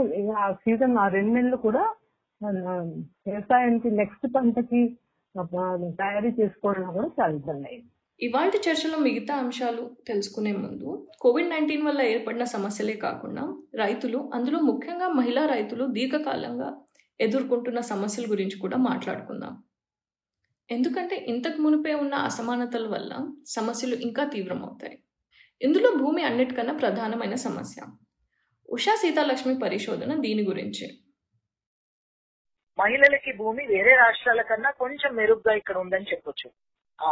ఆ 0.43 0.47
సీజన్ 0.65 0.97
ఆ 1.05 1.07
రెండు 1.17 1.33
నెలలు 1.37 1.59
కూడా 1.67 1.83
వ్యవసాయానికి 3.27 3.91
నెక్స్ట్ 4.01 4.27
పంటకి 4.35 4.83
తయారీ 6.01 6.31
చేసుకోవడం 6.41 6.89
కూడా 6.97 7.09
చాలా 7.19 7.33
ఇబ్బంది 7.41 7.67
అయింది. 7.71 7.91
ఇవాళ 8.21 8.49
చర్చలో 8.49 8.99
మిగతా 8.99 9.35
అంశాలు 9.37 9.97
తెలుసుకునే 10.09 10.53
ముందు 10.53 11.09
కోవిడ్ 11.21 11.51
నైన్టీన్ 11.51 11.83
వల్ల 11.83 12.01
ఏర్పడిన 12.03 12.45
సమస్యలే 12.45 12.93
కాకుండా 12.97 13.43
రైతులు 13.75 14.31
అందులో 14.35 14.59
ముఖ్యంగా 14.61 15.09
మహిళా 15.09 15.47
రైతులు 15.47 15.87
దీర్ఘకాలంగా 15.87 16.69
ఎదుర్కొంటున్న 17.21 17.81
సమస్యల 17.81 18.31
గురించి 18.31 18.59
కూడా 18.59 18.77
మాట్లాడుకుందాం. 18.77 19.63
ఎందుకంటే 20.71 21.17
ఇంతకు 21.17 21.63
మునిపే 21.63 21.95
ఉన్న 21.95 22.15
అసమానతల 22.15 22.87
వల్ల 22.89 23.13
సమస్యలు 23.47 23.95
ఇంకా 23.95 24.25
తీవ్రమవుతాయి. 24.25 24.99
ఇందులో 25.63 25.91
భూమి 25.97 26.23
అన్నిటికన్నా 26.23 26.75
ప్రధానమైన 26.75 27.35
సమస్య 27.35 27.83
ఉషా 28.69 28.95
సీతాలక్ష్మి 28.95 29.59
పరిశోధన 29.59 30.15
దీని 30.21 30.43
గురించి. 30.43 30.87
మహిళలకి 32.79 33.33
భూమి 33.33 33.67
వేరే 33.67 33.97
రాష్ట్రాల 33.97 34.43
కన్నా 34.43 34.71
కొంచెం 34.71 35.15
మెరుగ్గా 35.15 35.55
ఇక్కడ 35.57 35.79
ఉందని 35.79 36.05
చెప్పొచ్చు. 36.05 36.51
ఆ 36.99 37.09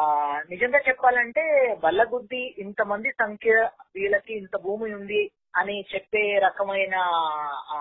నిజంగా 0.51 0.79
చెప్పాలంటే 0.87 1.43
బల్లగుద్ది 1.83 2.43
ఇంతమంది 2.59 3.11
సంఖ్య 3.15 3.55
వీళ్ళకి 3.95 4.33
ఇంత 4.35 4.57
భూమి 4.63 4.95
ఉంది 4.95 5.23
అని 5.55 5.77
చెప్పే 5.91 6.23
రకమైన 6.39 6.95
ఆ 7.71 7.79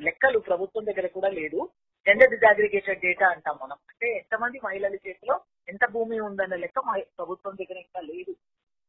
లెక్కలు 0.00 0.38
ప్రభుత్వం 0.40 0.84
దగ్గర 0.84 1.06
కూడా 1.08 1.30
లేదు. 1.38 1.58
జెండర్ 2.06 2.30
డిజాగ్రిగేటెడ్ 2.30 3.02
డేటా 3.02 3.26
అంటాం 3.28 3.56
మనం. 3.62 3.78
అంటే 3.90 4.06
ఎంతమంది 4.18 4.58
మహిళల 4.64 4.94
చేతిలో 5.04 5.34
ఎంత 5.68 5.84
భూమి 5.92 6.16
ఉందన్న 6.20 6.56
లెక్క 6.56 6.78
ప్రభుత్వం 7.18 7.54
దగ్గర 7.60 7.78
ఇంకా 7.78 8.00
లేదు. 8.10 8.32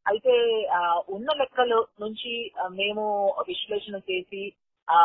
అయితే 0.06 0.34
ఆ, 0.72 0.80
ఉన్న 1.10 1.30
లెక్కల 1.38 1.74
నుంచి 2.00 2.32
మేము 2.72 3.04
విశ్లేషణ 3.48 3.98
చేసి 4.10 4.42
ఆ 4.88 4.98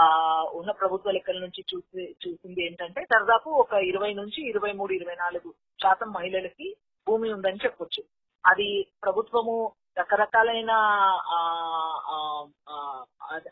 ఉన్న 0.52 0.70
ప్రభుత్వ 0.80 1.10
లెక్కల 1.10 1.38
నుంచి 1.38 1.62
చూసి 1.70 2.02
చూసింది 2.24 2.60
ఏంటంటే 2.66 3.02
దాదాపు 3.12 3.50
ఒక 3.62 3.74
ఇరవై 3.90 4.12
నుంచి 4.14 4.40
ఇరవై 4.50 4.72
మూడు 4.72 4.92
ఇరవై 4.92 5.16
నాలుగు 5.16 5.50
శాతం 5.80 6.08
మహిళలకి 6.12 6.68
భూమి 7.10 7.28
ఉందని 7.32 7.64
చెప్పొచ్చు. 7.64 8.02
అది 8.44 8.68
ప్రభుత్వము 9.02 9.54
రకరకాలైన 9.98 10.72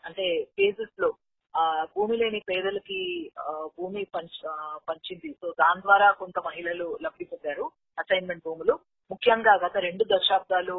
అంటే 0.05 0.27
ఫేజెస్లో 0.55 1.09
ఆ, 1.53 1.61
భూమి 1.95 2.15
లేని 2.17 2.39
పేదలకి 2.49 2.97
భూమి 3.77 4.01
పంచింది. 4.87 5.29
సో 5.41 5.47
దాని 5.59 5.81
ద్వారా 5.81 6.07
కొంత 6.11 6.37
మహిళలు 6.39 6.87
లబ్ధి 7.01 7.25
పొందారు 7.25 7.65
అసైన్మెంట్ 7.99 8.43
భూములు. 8.45 8.73
ముఖ్యంగా 9.11 9.53
గత 9.63 9.77
రెండు 9.77 10.03
దశాబ్దాలు 10.11 10.77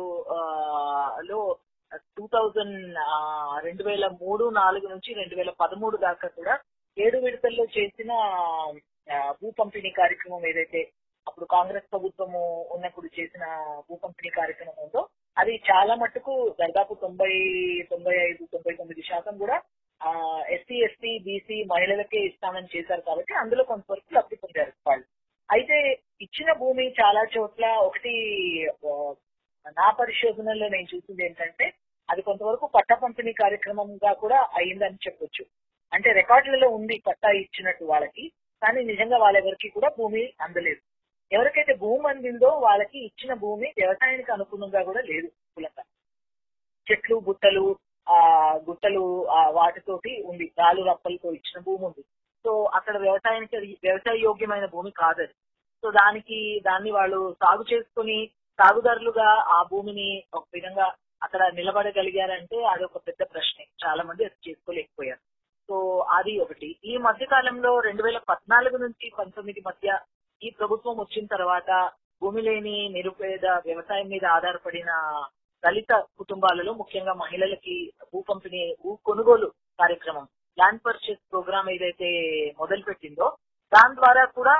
లో 1.30 1.40
టూ 2.16 2.24
థౌజండ్ 2.26 2.76
రెండు 3.64 3.82
వేల 3.84 4.06
మూడు 4.20 4.44
నాలుగు 4.52 4.86
నుంచి 4.88 5.10
రెండు 5.14 5.34
వేల 5.34 5.50
పదమూడు 5.60 5.96
దాకా 5.96 6.28
కూడా 6.36 6.54
ఏడు 6.96 7.18
విడతల్లో 7.18 7.64
చేసిన 7.76 8.12
భూ 9.40 9.50
పంపిణీ 9.60 9.90
కార్యక్రమం 9.90 10.44
ఏదైతే 10.46 10.80
అప్పుడు 11.30 11.46
కాంగ్రెస్ 11.56 11.90
ప్రభుత్వము 11.92 12.40
ఉన్నప్పుడు 12.74 13.08
చేసిన 13.18 13.44
భూ 13.88 13.94
పంపిణీ 14.04 14.30
కార్యక్రమం 14.38 14.78
ఉందో 14.84 15.02
అది 15.36 15.52
చాలా 15.68 15.94
మట్టుకు 16.00 16.32
దాదాపు 16.60 16.92
తొంభై 17.02 17.32
తొంభై 17.90 18.14
ఐదు 18.28 18.42
తొంభై 18.54 18.72
తొమ్మిది 18.80 19.02
శాతం 19.10 19.34
కూడా 19.42 19.56
ఎస్సీ 20.54 20.76
ఎస్టీ 20.86 21.10
బీసీ 21.26 21.56
మహిళలకే 21.72 22.20
ఇస్తామని 22.28 22.68
చేశారు 22.74 23.02
కాబట్టి 23.08 23.32
అందులో 23.42 23.62
కొంతవరకు 23.70 24.14
లబ్ధి 24.16 24.36
పొందారు 24.44 24.72
వాళ్ళు. 24.88 25.06
అయితే 25.48 25.76
ఇచ్చిన 26.24 26.50
భూమి 26.62 26.84
చాలా 27.00 27.22
చోట్ల 27.34 27.64
ఒకటి 27.88 28.14
నా 29.78 29.88
పరిశోధనలో 30.00 30.66
నేను 30.74 30.88
చూసింది 30.92 31.22
ఏంటంటే 31.28 31.66
అది 32.08 32.20
కొంతవరకు 32.28 32.66
పట్టా 32.76 32.96
పంపిణీ 33.04 33.32
కార్యక్రమంగా 33.42 34.12
కూడా 34.22 34.38
అయిందని 34.60 35.04
చెప్పొచ్చు. 35.06 35.44
అంటే 35.92 36.08
రికార్డులలో 36.20 36.68
ఉంది 36.78 36.96
పట్టా 37.08 37.30
ఇచ్చినట్టు 37.42 37.84
వాళ్ళకి 37.92 38.24
కానీ 38.62 38.80
నిజంగా 38.92 39.18
వాళ్ళెవరికి 39.24 39.68
కూడా 39.76 39.88
భూమి 39.98 40.24
అందలేదు. 40.46 40.80
ఎవరికైతే 41.32 41.74
భూమి 41.74 42.08
అందిందో 42.08 42.48
వాళ్ళకి 42.48 42.98
ఇచ్చిన 42.98 43.34
భూమి 43.34 43.72
వ్యవసాయానికి 43.78 44.32
అనుకూలంగా 44.32 44.82
కూడా 44.82 45.00
లేదు 45.00 45.26
కులంగా. 45.26 45.82
చెట్లు 46.86 47.16
గుట్టలు 47.28 47.76
ఆ 48.08 48.18
గుట్టలు 48.68 49.28
ఆ 49.28 49.50
వాటితోటి 49.50 50.22
ఉంది. 50.22 50.52
రాళ్ళు 50.58 50.82
రప్పలతో 50.84 51.32
ఇచ్చిన 51.32 51.62
భూమి 51.62 51.84
ఉంది. 51.84 52.02
సో 52.44 52.64
అక్కడ 52.74 52.96
వ్యవసాయానికి 52.98 53.56
వ్యవసాయ 53.56 54.18
యోగ్యమైన 54.18 54.66
భూమి 54.66 54.90
కాదది 54.90 55.34
సో 55.82 55.90
దానికి 55.90 56.60
దాన్ని 56.60 56.90
వాళ్ళు 56.90 57.36
సాగు 57.44 57.64
చేసుకుని 57.72 58.30
సాగుదారులుగా 58.58 59.28
ఆ 59.56 59.62
భూమిని 59.62 60.24
ఒక 60.34 60.44
విధంగా 60.54 60.94
అక్కడ 61.22 61.42
నిలబడగలిగారంటే 61.54 62.64
అది 62.64 62.84
ఒక 62.84 62.96
పెద్ద 62.96 63.22
ప్రశ్నే. 63.22 63.66
చాలా 63.86 64.02
మంది 64.02 64.24
అది 64.24 64.50
చేసుకోలేకపోయారు. 64.50 65.20
సో 65.68 65.98
అది 65.98 66.38
ఒకటి. 66.38 66.76
ఈ 66.84 66.96
మధ్య 66.96 67.26
కాలంలో 67.26 67.80
రెండు 67.80 68.02
వేల 68.02 68.18
పద్నాలుగు 68.18 68.76
నుంచి 68.76 69.12
పంతొమ్మిది 69.18 69.60
మధ్య 69.66 69.98
ఈ 70.42 70.50
ప్రభుత్వం 70.50 70.94
వచ్చిన 71.00 71.24
తర్వాత 71.26 71.70
భూమి 72.22 72.42
లేని 72.42 72.76
నిరుపేద 72.88 73.46
వ్యవసాయం 73.66 74.08
మీద 74.08 74.24
ఆధారపడిన 74.36 74.90
దళిత 75.62 75.92
కుటుంబాలలో 76.18 76.72
ముఖ్యంగా 76.72 77.14
మహిళలకి 77.14 77.76
భూ 78.10 78.18
పంపిణీ 78.28 78.62
భూ 78.82 78.90
కొనుగోలు 79.04 79.48
కార్యక్రమం 79.78 80.26
ల్యాండ్ 80.58 80.82
పర్చేస్ 80.84 81.22
ప్రోగ్రామ్ 81.30 81.68
ఏదైతే 81.68 82.08
మొదలు 82.58 82.82
పెట్టిందో 82.82 83.26
దాని 83.72 83.94
ద్వారా 83.94 84.24
కూడా 84.38 84.54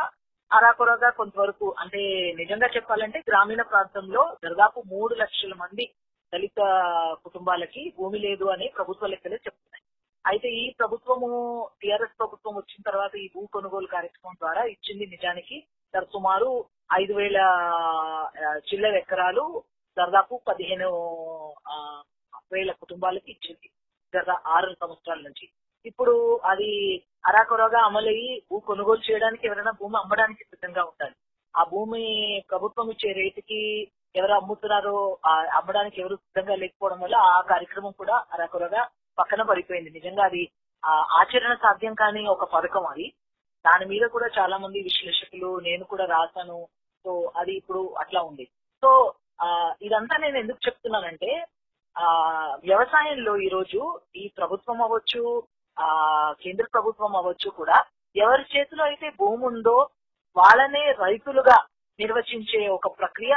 అరాకొరగా 0.51 1.11
కొంతవరకు 1.11 1.67
అంటే 1.83 2.01
నిజంగా 2.39 2.69
చెప్పాలంటే 2.77 3.19
గ్రామీణ 3.29 3.63
ప్రాంతంలో 3.63 4.23
దాదాపు 4.45 4.79
మూడు 4.87 5.15
లక్షల 5.15 5.55
మంది 5.55 5.85
దళిత 6.33 6.61
కుటుంబాలకి 7.25 7.83
భూమి 7.99 8.19
లేదు 8.19 8.47
అని 8.47 8.67
ప్రభుత్వ 8.77 9.07
లెక్కలే 9.07 9.35
చెప్తున్నాయి. 9.37 9.60
అయితే 10.25 10.49
ఈ 10.57 10.65
ప్రభుత్వము 10.79 11.29
టిఆర్ఎస్ 11.81 12.19
ప్రభుత్వం 12.19 12.55
వచ్చిన 12.57 12.81
తర్వాత 12.83 13.15
ఈ 13.17 13.27
భూ 13.35 13.47
కొనుగోలు 13.47 13.87
కార్యక్రమం 13.87 14.35
ద్వారా 14.35 14.63
ఇచ్చింది 14.67 15.07
నిజానికి 15.07 15.57
సుమారు 16.11 16.49
ఐదు 16.93 17.13
వేల 17.13 17.39
చిల్లర 18.65 18.95
ఎకరాలు 18.97 19.45
దాదాపు 19.97 20.35
పదిహేను 20.47 20.89
ఆ, 21.67 21.75
వేల 22.53 22.71
కుటుంబాలకి 22.73 23.31
ఇచ్చింది. 23.31 23.69
గత 24.15 24.31
ఆరు 24.47 24.71
సంవత్సరాల 24.75 25.21
నుంచి. 25.21 25.47
ఇప్పుడు 25.85 26.15
అది 26.45 26.71
అరాకొరగా 27.25 27.81
అమలయ్యి 27.81 28.31
భూ 28.51 28.61
కొనుగోలు 28.61 29.01
చేయడానికి 29.01 29.47
ఎవరైనా 29.47 29.73
భూమి 29.81 29.97
అమ్మడానికి 29.97 30.45
సిద్ధంగా 30.45 30.83
ఉండాలి. 30.83 31.17
ఆ 31.55 31.65
భూమి 31.65 32.03
ప్రభుత్వం 32.49 32.89
ఇచ్చే 32.91 33.13
రేటుకి 33.13 33.61
ఎవరు 34.15 34.33
అమ్ముతున్నారో 34.33 34.97
అమ్మడానికి 35.59 36.01
ఎవరు 36.01 36.17
సిద్ధంగా 36.17 36.55
లేకపోవడం 36.55 37.01
వల్ల 37.01 37.17
ఆ 37.31 37.41
కార్యక్రమం 37.49 37.93
కూడా 37.93 38.17
అరాకొరగా 38.33 38.83
పక్కన 39.21 39.43
పడిపోయింది. 39.43 39.91
నిజంగా 39.91 40.25
అది 40.25 40.43
ఆ, 40.83 40.91
ఆచరణ 41.21 41.55
సాధ్యం 41.55 41.95
కాని 41.95 42.23
ఒక 42.29 42.45
పథకం 42.55 42.85
అది. 42.87 43.07
దాని 43.65 43.87
మీద 43.87 44.05
కూడా 44.07 44.29
చాలా 44.39 44.57
మంది 44.59 44.79
విశ్లేషకులు 44.83 45.61
నేను 45.61 45.85
కూడా 45.85 46.05
రాశాను. 46.05 46.59
సో 47.05 47.11
అది 47.37 47.53
ఇప్పుడు 47.53 47.95
అట్లా 47.99 48.21
ఉంది. 48.23 48.47
సో 48.83 48.91
ఆ, 49.43 49.49
ఇదంతా 49.83 50.17
నేను 50.17 50.37
ఎందుకు 50.39 50.61
చెప్తున్నానంటే 50.67 51.31
ఆ 51.97 52.09
వ్యవసాయంలో 52.65 53.37
ఈ 53.37 53.49
రోజు 53.49 53.81
ఈ 54.17 54.25
ప్రభుత్వం 54.39 54.79
అవ్వచ్చు 54.83 55.23
ఆ 55.77 55.89
కేంద్ర 56.43 56.67
ప్రభుత్వం 56.73 57.13
అవ్వచ్చు 57.17 57.49
కూడా 57.51 57.77
ఎవరి 58.17 58.45
చేతిలో 58.53 58.83
అయితే 58.85 59.07
భూమి 59.21 59.45
ఉందో 59.47 59.77
వాళ్ళనే 60.37 60.93
రైతులుగా 60.99 61.57
నిర్వచించే 61.99 62.69
ఒక 62.69 62.89
ప్రక్రియ 62.99 63.35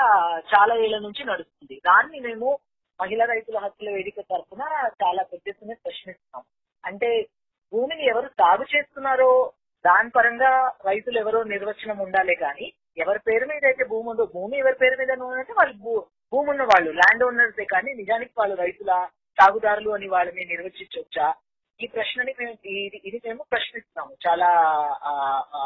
చాలా 0.52 0.74
ఏళ్ళ 0.76 0.98
నుంచి 1.00 1.24
నడుస్తుంది. 1.24 1.76
దాన్ని 1.86 2.20
మేము 2.20 2.50
మహిళా 3.00 3.26
రైతుల 3.26 3.58
హక్కుల 3.58 3.90
వేదిక 3.90 4.22
తరఫున 4.30 4.64
చాలా 5.02 5.24
పెద్ద 5.24 5.46
ఎత్తున 5.48 5.74
ప్రశ్నిస్తున్నాం. 5.84 6.44
అంటే 6.84 7.10
భూమిని 7.74 8.06
ఎవరు 8.06 8.28
సాగు 8.34 8.66
చేస్తున్నారో 8.74 9.30
దాని 9.86 10.10
పరంగా 10.10 10.52
రైతులు 10.86 11.18
ఎవరో 11.20 11.40
నిర్వచనం 11.54 11.98
ఉండాలి 12.00 12.36
కానీ 12.36 12.66
ఎవరి 12.98 13.20
పేరు 13.20 13.46
మీద 13.46 13.64
అయితే 13.66 13.84
భూమి 13.84 14.08
ఉందో 14.10 14.26
భూమి 14.34 14.56
ఎవరి 14.58 14.76
పేరు 14.76 14.96
మీద 15.00 15.12
ఉన్నదంటే 15.18 15.54
వాళ్ళు 15.54 15.74
భూ- 15.78 16.04
భూమి 16.34 16.50
ఉన్న 16.50 16.64
వాళ్ళు 16.64 16.90
ల్యాండ్ 16.92 17.24
ఓనర్సే 17.24 17.66
కానీ 17.66 17.92
నిజానికి 17.94 18.34
వాళ్ళు 18.38 18.56
రైతుల 18.56 18.92
సాగుదారులు 19.38 19.90
అని 19.90 20.08
వాళ్ళని 20.08 20.46
నిర్వచించవచ్చా 20.46 21.28
ఈ 21.80 21.88
ప్రశ్నని 21.88 22.34
మేము 22.40 22.54
ఇది 22.72 23.00
ఇది 23.06 23.20
మేము 23.26 23.42
ప్రశ్నిస్తున్నాము. 23.52 24.14
చాలా 24.26 24.50
ఆ, 25.04 25.62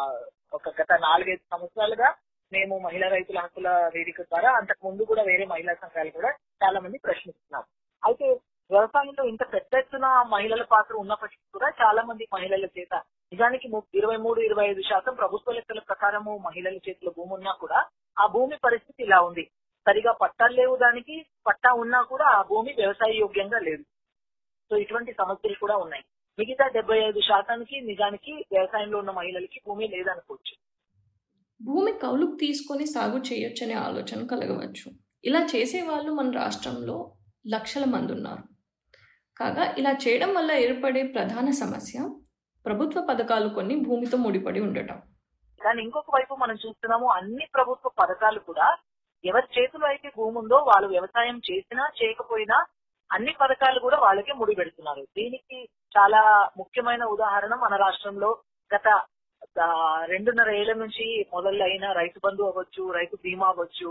ఒక 0.53 0.69
గత 0.79 0.91
నాలుగైదు 1.01 1.43
సంవత్సరాలుగా 1.51 2.10
మేము 2.51 2.74
మహిళా 2.80 3.08
రైతుల 3.08 3.39
హక్కుల 3.44 3.70
వేదిక 3.96 4.22
ద్వారా 4.22 4.50
అంతకు 4.60 4.82
ముందు 4.88 5.04
కూడా 5.04 5.24
వేరే 5.24 5.46
మహిళా 5.46 5.74
సంఘాలు 5.82 6.12
కూడా 6.18 6.30
చాలా 6.63 6.80
మంది 6.80 6.98
ప్రశ్నిస్తున్నారు 6.98 7.68
అయితే 8.04 8.27
వ్యవసాయంలో 8.72 9.24
ఇంత 9.32 9.44
పెద్ద 9.54 9.74
ఎత్తున 9.75 10.08
మహిళల 10.34 10.63
పాత్ర 10.74 10.94
ఉన్నప్పటికీ 10.96 11.46
కూడా 11.56 11.68
చాలా 11.82 12.01
మంది 12.04 12.24
మహిళల 12.36 12.66
చేత 12.77 12.94
నిజానికి 13.32 13.68
ఇరవై 13.94 14.18
మూడు 14.18 14.39
ఇరవై 14.42 14.66
ఐదు 14.72 14.82
శాతం 14.82 15.13
ప్రభుత్వ 15.16 15.51
లెక్కల 15.51 15.80
ప్రకారము 15.80 16.34
మహిళల 16.48 16.75
చేతిలో 16.88 17.12
భూమి 17.18 17.34
ఉన్నా 17.34 17.54
కూడా 17.63 17.80
ఆ 18.18 18.25
భూమి 18.27 18.56
పరిస్థితి 18.58 19.01
ఇలా 19.04 19.20
ఉంది. 19.22 19.44
సరిగా 19.86 20.12
పట్టాలు 20.22 20.54
లేవు 20.54 20.75
దానికి 20.77 21.16
పట్టా 21.48 21.72
ఉన్నా 21.84 22.00
కూడా 22.04 22.25
ఆ 22.38 22.39
భూమి 22.42 22.72
వ్యవసాయ 22.74 23.12
యోగ్యంగా 23.24 23.60
లేదు. 23.60 23.84
సో 24.72 24.77
ఇటువంటి 24.77 25.12
సమస్యలు 25.13 25.58
కూడా 25.63 25.75
ఉన్నాయి. 25.77 26.04
మిగతా 26.39 26.66
డెబ్బై 26.68 27.00
ఐదు 27.10 27.20
శాతానికి 27.22 27.77
నిజానికి 27.82 28.34
వ్యవసాయంలో 28.56 28.98
ఉన్న 28.98 29.12
మహిళలకి 29.12 29.60
భూమి 29.68 29.88
లేదనుకోవచ్చు. 29.88 30.56
భూమి 31.60 31.92
కౌలుకు 32.04 32.36
తీసుకొని 32.36 32.86
సాగు 32.86 33.20
చేయొచ్చనే 33.20 33.76
ఆలోచన 33.88 34.20
కలగవచ్చు. 34.32 34.88
ఇలా 35.26 35.42
చేసే 35.56 35.82
వాళ్ళు 35.82 36.12
మన 36.12 36.32
రాష్ట్రంలో 36.32 36.98
లక్షల 37.46 37.86
మంది 37.86 38.12
ఉన్నారు. 38.14 38.44
కాగా 39.38 39.64
ఇలా 39.80 39.92
చేయడం 40.04 40.34
వల్ల 40.38 40.52
ఏర్పడే 40.66 41.04
ప్రధాన 41.16 41.50
సమస్య 41.64 41.98
ప్రభుత్వ 42.66 43.02
పథకాలు 43.10 43.50
కొన్ని 43.50 43.76
భూమితో 43.76 44.18
ముడిపడి 44.18 44.60
ఉండటం. 44.60 44.98
కానీ 45.62 45.80
ఇంకొక 45.84 46.12
వైపు 46.16 46.34
మనం 46.36 46.56
చూస్తున్నాము 46.56 47.08
అన్ని 47.18 47.46
ప్రభుత్వ 47.56 47.90
పథకాలు 48.02 48.40
కూడా 48.40 48.68
ఎవరి 49.24 49.48
చేతిలో 49.56 49.86
అయితే 49.88 50.08
భూమి 50.18 50.38
ఉందో 50.38 50.58
వాళ్ళు 50.70 50.88
వ్యవసాయం 50.88 51.38
చేసినా 51.50 51.84
చేయకపోయినా 52.00 52.58
అన్ని 53.12 53.34
పథకాలు 53.42 53.80
కూడా 53.80 53.98
వాళ్ళకే 53.98 54.34
ముడిపెడుతున్నారు. 54.34 55.04
దీనికి 55.18 55.58
చాలా 55.98 56.22
ముఖ్యమైన 56.58 57.04
ఉదాహరణ 57.04 57.54
మన 57.56 57.76
రాష్ట్రంలో 57.76 58.30
గత 58.72 58.88
రెండున్నర 60.06 60.50
ఏళ్ళ 60.51 60.74
నుంచి 60.74 61.06
మొదలైన 61.34 61.86
రైతు 61.91 62.20
బంధు 62.24 62.44
అవ్వచ్చు 62.44 62.84
రైతు 62.91 63.15
బీమా 63.24 63.48
అవ్వచ్చు 63.48 63.89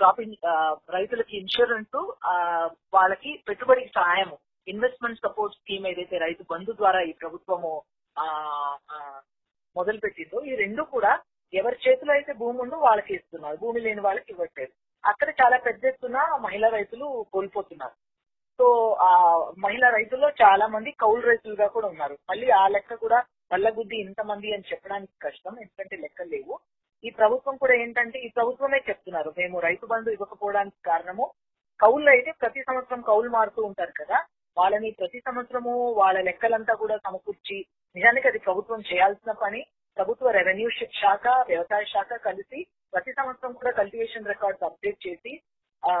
క్రాప్ 0.00 0.20
ఆ, 0.46 0.54
రైతులకి 0.90 1.36
ఇన్సూరెన్స్ 1.36 1.96
వాళ్ళకి 2.94 3.30
పెట్టుబడికి 3.48 3.92
సహాయం 3.94 4.30
ఇన్వెస్ట్మెంట్ 4.66 5.20
సపోర్ట్ 5.20 5.56
స్కీమ్ 5.56 5.86
ఏదైతే 5.86 6.18
రైతు 6.18 6.42
బంధు 6.50 6.72
ద్వారా 6.72 7.00
ఈ 7.00 7.12
ప్రభుత్వము 7.12 7.72
ఆ, 8.16 8.26
ఆ, 8.90 8.96
మొదలు 9.76 9.98
పెట్టిందో 9.98 10.40
ఈ 10.42 10.54
రెండు 10.54 10.82
కూడా 10.90 11.12
ఎవరి 11.52 11.76
చేతిలో 11.76 12.12
అయితే 12.12 12.32
భూమి 12.32 12.58
ఉందో 12.60 12.76
వాళ్ళకి 12.78 13.14
ఇస్తున్నారు. 13.14 13.56
భూమి 13.56 13.80
లేని 13.80 14.00
వాళ్ళకి 14.00 14.32
ఇవ్వట్లేదు. 14.32 14.72
అక్కడ 15.04 15.28
చాలా 15.40 15.56
పెద్ద 15.58 15.84
ఎత్తున 15.84 16.16
మహిళా 16.40 16.68
రైతులు 16.68 17.06
కోల్పోతున్నారు. 17.32 17.94
సో 18.58 18.66
ఆ 19.00 19.10
మహిళా 19.58 19.88
రైతుల్లో 19.90 20.28
చాలా 20.42 20.66
మంది 20.66 20.90
కౌలు 21.00 21.20
రైతులుగా 21.26 21.66
కూడా 21.66 21.88
ఉన్నారు. 21.88 22.14
మళ్ళీ 22.30 22.50
ఆ 22.52 22.68
లెక్క 22.68 22.94
కూడా 22.94 23.18
మల్లగుద్ది 23.50 23.96
ఇంతమంది 24.04 24.48
అని 24.54 24.68
చెప్పడానికి 24.70 25.14
కష్టం 25.26 25.54
ఎందుకంటే 25.64 25.96
లెక్కలు 26.04 26.30
లేవు. 26.36 26.54
ఈ 27.04 27.10
ప్రభుత్వం 27.18 27.54
కూడా 27.62 27.74
ఏంటంటే 27.82 28.18
ఈ 28.26 28.28
ప్రభుత్వమే 28.36 28.78
చెప్తున్నారు. 28.88 29.30
మేము 29.40 29.56
రైతు 29.66 29.86
బంధు 29.92 30.14
ఇవ్వకపోవడానికి 30.16 30.78
కారణము 30.90 31.26
కౌలు 31.80 32.08
అయితే 32.14 32.30
ప్రతి 32.42 32.60
సంవత్సరం 32.68 33.00
కౌలు 33.10 33.28
మారుతూ 33.36 33.60
ఉంటారు 33.70 33.94
కదా. 34.00 34.18
వాళ్ళని 34.56 34.90
ప్రతి 35.00 35.18
సంవత్సరము 35.26 35.72
వాళ్ళ 36.00 36.18
లెక్కలంతా 36.28 36.74
కూడా 36.82 36.96
సమకూర్చి 37.06 37.58
నిజానికి 37.96 38.26
అది 38.30 38.38
ప్రభుత్వం 38.46 38.80
చేయాల్సిన 38.90 39.32
పని. 39.44 39.60
ప్రభుత్వ 39.96 40.30
రెవెన్యూ 40.38 40.68
శాఖ 41.00 41.26
వ్యవసాయ 41.50 41.84
శాఖ 41.92 42.12
కలిసి 42.28 42.58
ప్రతి 42.92 43.12
సంవత్సరం 43.18 43.52
కూడా 43.52 43.70
కల్టివేషన్ 43.78 44.30
రికార్డ్స్ 44.32 44.66
అప్డేట్ 44.68 44.98
చేసి 45.06 45.32
ఆ 45.82 45.94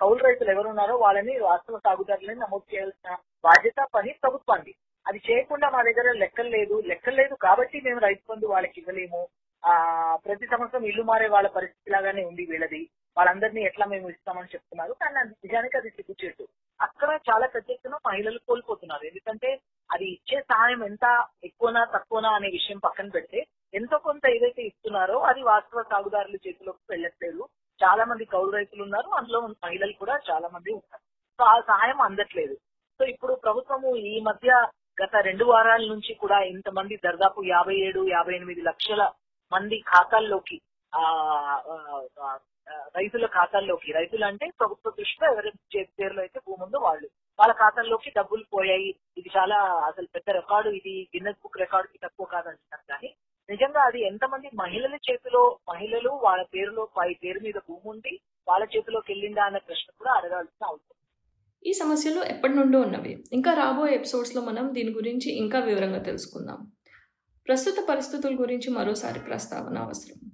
కౌలు 0.00 0.20
రైతులు 0.26 0.50
ఎవరున్నారో 0.54 0.94
వాళ్ళని 1.04 1.34
వాస్తవ 1.48 1.78
సాగుదారులని 1.86 2.40
నమోదు 2.44 2.66
చేయాల్సిన 2.72 3.10
బాధ్యత 3.44 3.80
పని 3.96 4.10
ప్రభుత్వానికి 4.22 4.72
అది 5.10 5.20
చేయకుండా 5.30 5.70
మా 5.70 5.82
దగ్గర 5.82 6.12
లెక్కలు 6.12 6.48
లేదు. 6.48 6.82
లెక్కలు 6.86 7.16
లేదు 7.16 7.34
కాబట్టి 7.34 7.80
మేము 7.80 8.00
రైతు 8.00 8.22
బంధు 8.30 8.46
వాళ్ళకి 8.46 8.80
ఇవ్వలేము. 8.80 9.28
ఆ 9.64 9.72
ప్రతి 10.16 10.46
సంవత్సరం 10.46 10.84
ఇల్లు 10.84 11.02
మారే 11.02 11.28
వాళ్ళ 11.28 11.48
పరిస్థితి 11.48 11.90
లాగానే 11.90 12.24
ఉంది 12.24 12.46
వీళ్ళది. 12.50 12.90
వాళ్ళందరినీ 13.16 13.60
ఎట్లా 13.60 13.86
మేము 13.86 14.10
ఇస్తామని 14.10 14.48
చెప్తున్నారు. 14.48 14.92
కానీ 14.92 15.28
నిజానికి 15.30 15.76
అది 15.76 15.90
సిగ్గుచేటు. 15.90 16.44
అక్కడ 16.80 17.18
చాలా 17.30 17.46
ప్రత్యేకంగా 17.46 17.98
మహిళలు 18.06 18.38
కోల్పోతున్నారు. 18.38 19.04
ఎందుకంటే 19.06 19.60
అది 19.92 20.04
ఇచ్చే 20.04 20.40
సాయం 20.40 20.84
ఎంత 20.84 21.26
ఎక్కువనా 21.44 21.84
తక్కువనా 21.84 22.30
అనే 22.30 22.48
విషయం 22.48 22.78
పక్కన 22.78 23.08
పెడితే 23.08 23.46
ఎంతో 23.74 23.98
కొంత 23.98 24.26
ఏదైతే 24.26 24.62
ఇస్తున్నారో 24.62 25.18
అది 25.18 25.42
వాస్తవ 25.42 25.82
సాగుదారుల 25.82 26.34
చేతిలోకి 26.34 26.84
వెళ్ళట్లేదు. 26.90 27.48
చాలా 27.84 28.04
మంది 28.04 28.24
కౌలు 28.24 28.50
రైతులు 28.50 28.82
ఉన్నారు. 28.82 29.10
అందులో 29.10 29.40
మహిళలు 29.40 29.92
కూడా 29.92 30.18
చాలా 30.30 30.48
మంది 30.48 30.72
ఉన్నారు. 30.72 31.04
సో 31.38 31.44
ఆ 31.44 31.60
సహాయం 31.60 32.00
అందట్లేదు. 32.00 32.54
సో 32.98 33.04
ఇప్పుడు 33.04 33.34
ప్రభుత్వము 33.34 33.96
ఈ 33.96 34.20
మధ్య 34.20 34.66
గత 35.00 35.16
రెండు 35.26 35.44
వారాల 35.44 35.82
నుంచి 35.92 36.12
కూడా 36.22 36.38
ఇంతమంది 36.52 36.94
దాదాపు 37.06 37.40
యాభై 37.46 37.76
ఏడు 37.86 38.00
యాభై 38.08 38.34
ఎనిమిది 38.34 38.62
లక్షల 38.62 39.02
మంది 39.52 39.76
ఖాతాల్లోకి 39.92 40.56
ఆ 40.92 41.04
రైతుల 42.96 43.26
ఖాతాల్లోకి 43.36 43.88
రైతులు 43.92 44.24
అంటే 44.24 44.46
ప్రభుత్వ 44.58 44.90
దృష్టిలో 44.98 45.26
ఎవరి 45.32 45.50
చేతి 45.74 45.92
పేరులో 45.98 46.20
అయితే 46.20 46.38
భూమి 46.46 46.62
ఉందో 46.62 46.78
వాళ్ళు. 46.78 47.06
వాళ్ళ 47.38 47.52
ఖాతాల్లోకి 47.52 48.10
డబ్బులు 48.18 48.44
పోయాయి. 48.54 48.90
ఇది 49.18 49.30
చాలా 49.36 49.58
అసలు 49.88 50.08
పెద్ద 50.14 50.30
రికార్డు. 50.38 50.70
ఇది 50.70 50.94
గిన్నెస్ 51.14 51.40
బుక్ 51.42 51.60
రికార్డు 51.60 51.88
కి 51.92 51.98
తక్కువ 51.98 52.26
కాదంటున్నారు. 52.26 52.84
కానీ 52.92 53.10
నిజంగా 53.48 53.80
అది 53.82 54.00
ఎంతమంది 54.10 54.48
మహిళల 54.62 54.94
చేతిలో 55.08 55.42
మహిళలు 55.68 56.10
వాళ్ళ 56.26 56.42
పేరులో 56.54 56.82
పై 56.98 57.08
పేరు 57.22 57.40
మీద 57.46 57.58
భూమి 57.68 57.86
ఉండి 57.94 58.14
వాళ్ళ 58.48 58.64
చేతిలోకి 58.74 59.08
వెళ్ళిందా 59.12 59.44
అనే 59.50 59.60
ప్రశ్న 59.68 59.88
కూడా 60.00 60.12
అడగాల్సిన 60.18 60.64
అవసరం 60.70 60.89
ఈ 61.66 61.72
సమస్యలు 61.72 62.20
ఎప్పటి 62.22 62.52
నుండో 62.52 62.80
ఉన్నవి. 62.80 63.24
ఇంకా 63.32 63.54
రాబోయే 63.54 63.94
ఎపిసోడ్స్లో 63.94 64.42
మనం 64.42 64.74
దీని 64.74 64.90
గురించి 64.90 65.36
ఇంకా 65.36 65.58
వివరంగా 65.58 66.02
తెలుసుకుందాం. 66.02 66.72
ప్రస్తుత 67.48 67.74
పరిస్థితుల 67.88 68.40
గురించి 68.40 68.70
మరోసారి 68.70 69.20
ప్రస్తావన 69.20 69.78
అవసరం. 69.78 70.30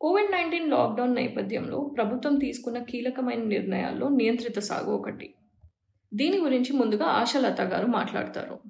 కోవిడ్ 0.00 0.32
నైన్టీన్ 0.32 0.70
లాక్డౌన్ 0.70 1.14
నేపథ్యంలో 1.14 1.94
ప్రభుత్వం 1.96 2.38
తీసుకున్న 2.38 2.82
కీలకమైన 2.82 3.42
నిర్ణయాల్లో 3.42 4.08
నియంత్రిత 4.08 4.58
సాగు 4.58 4.90
ఒకటి. 4.90 5.34
దీని 6.14 6.38
గురించి 6.38 6.76
ముందుగా 6.76 7.04
ఆశాలత 7.04 7.60
గారు 7.60 7.86
మాట్లాడతారు. 7.86 8.60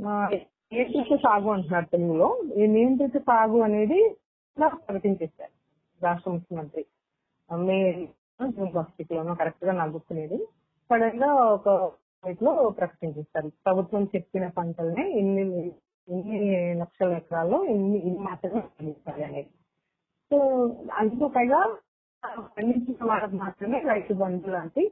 నియంత్రిత 0.00 1.18
సాగు 1.18 1.50
అంటున్నారు 1.50 1.84
తెలుగులో. 1.84 2.42
ఈ 2.56 2.66
నియంత్రిత 2.66 3.22
సాగు 3.22 3.60
అనేది 3.60 4.16
ప్రకటించేశారు 4.58 5.52
రాష్ట్ర 6.04 6.30
ముఖ్యమంత్రి. 6.30 6.86
మే 7.50 7.76
జూన్ 8.54 8.70
ఫస్ట్ 8.76 9.12
లోనో 9.12 9.34
కరెక్ట్గా 9.34 9.72
నాకు 9.72 9.92
గుర్తులేదు 9.92 10.36
సడన్గా 10.90 11.28
ఒక 11.56 11.68
వీక్లో 12.24 12.52
ప్రకటించేస్తారు 12.78 13.48
ప్రభుత్వం 13.66 14.02
చెప్పిన 14.14 14.44
పంటల్ని 14.58 15.04
ఇన్ని 15.20 15.44
ఇన్ని 16.08 16.38
లక్షల 16.80 17.10
ఎకరాల్లో 17.12 17.58
ఇన్ని 17.72 17.98
ఇన్ని 17.98 18.20
మాత్రమే 18.28 18.60
పండించాలి 18.68 19.22
అనేది. 19.24 19.50
సో 20.30 20.36
అందులో 21.00 21.26
పైగా 21.36 21.60
పండించిన 22.56 23.04
వాళ్ళకి 23.10 23.36
మాత్రమే 23.36 23.78
రైతు 23.90 24.14
బంధు 24.22 24.50
లాంటి 24.50 24.82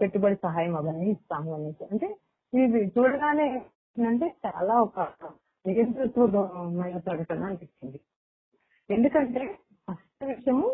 పెట్టుబడి 0.00 0.36
సహాయం 0.46 0.74
అవన్నీ 0.76 1.06
ఇస్తాము 1.10 1.50
అనేసి. 1.54 1.84
అంటే 1.92 2.08
ఇది 2.52 2.80
చూడగానే 2.96 3.48
అంటే 3.96 4.26
చాలా 4.44 4.74
ఒక 4.82 5.00
నియంత్రితమైన 5.64 6.98
ప్రకటన 7.06 7.44
అనిపించింది 7.44 7.98
ఎందుకంటే 8.90 9.42
ఫస్ట్ 9.88 10.24
విషయము 10.24 10.68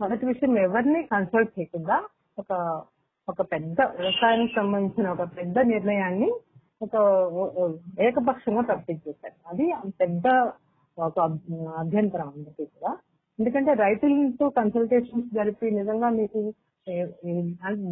మొదటి 0.00 0.24
విషయం 0.26 0.54
ఎవరిని 0.58 1.00
కన్సల్ట్ 1.12 1.52
చేయకుండా 1.56 1.96
ఒక 2.38 2.52
ఒక 3.28 3.42
పెద్ద 3.52 3.78
వ్యవసాయానికి 3.98 4.54
సంబంధించిన 4.54 5.08
ఒక 5.10 5.24
పెద్ద 5.36 5.58
నిర్ణయాన్ని 5.72 6.30
ఒక 6.80 6.94
ఏకపక్షంగా 8.00 8.62
ప్రకటించేశారు. 8.62 9.36
అది 9.46 9.66
పెద్ద 10.00 10.26
ఒక 10.98 11.16
అభ్యంతరం 11.82 12.28
అందరికీ 12.28 12.64
కూడా. 12.66 12.92
ఎందుకంటే 13.38 13.72
రైతులతో 13.82 14.46
కన్సల్టేషన్స్ 14.58 15.28
జరిపి 15.34 15.70
నిజంగా 15.78 16.08
మీకు 16.16 16.40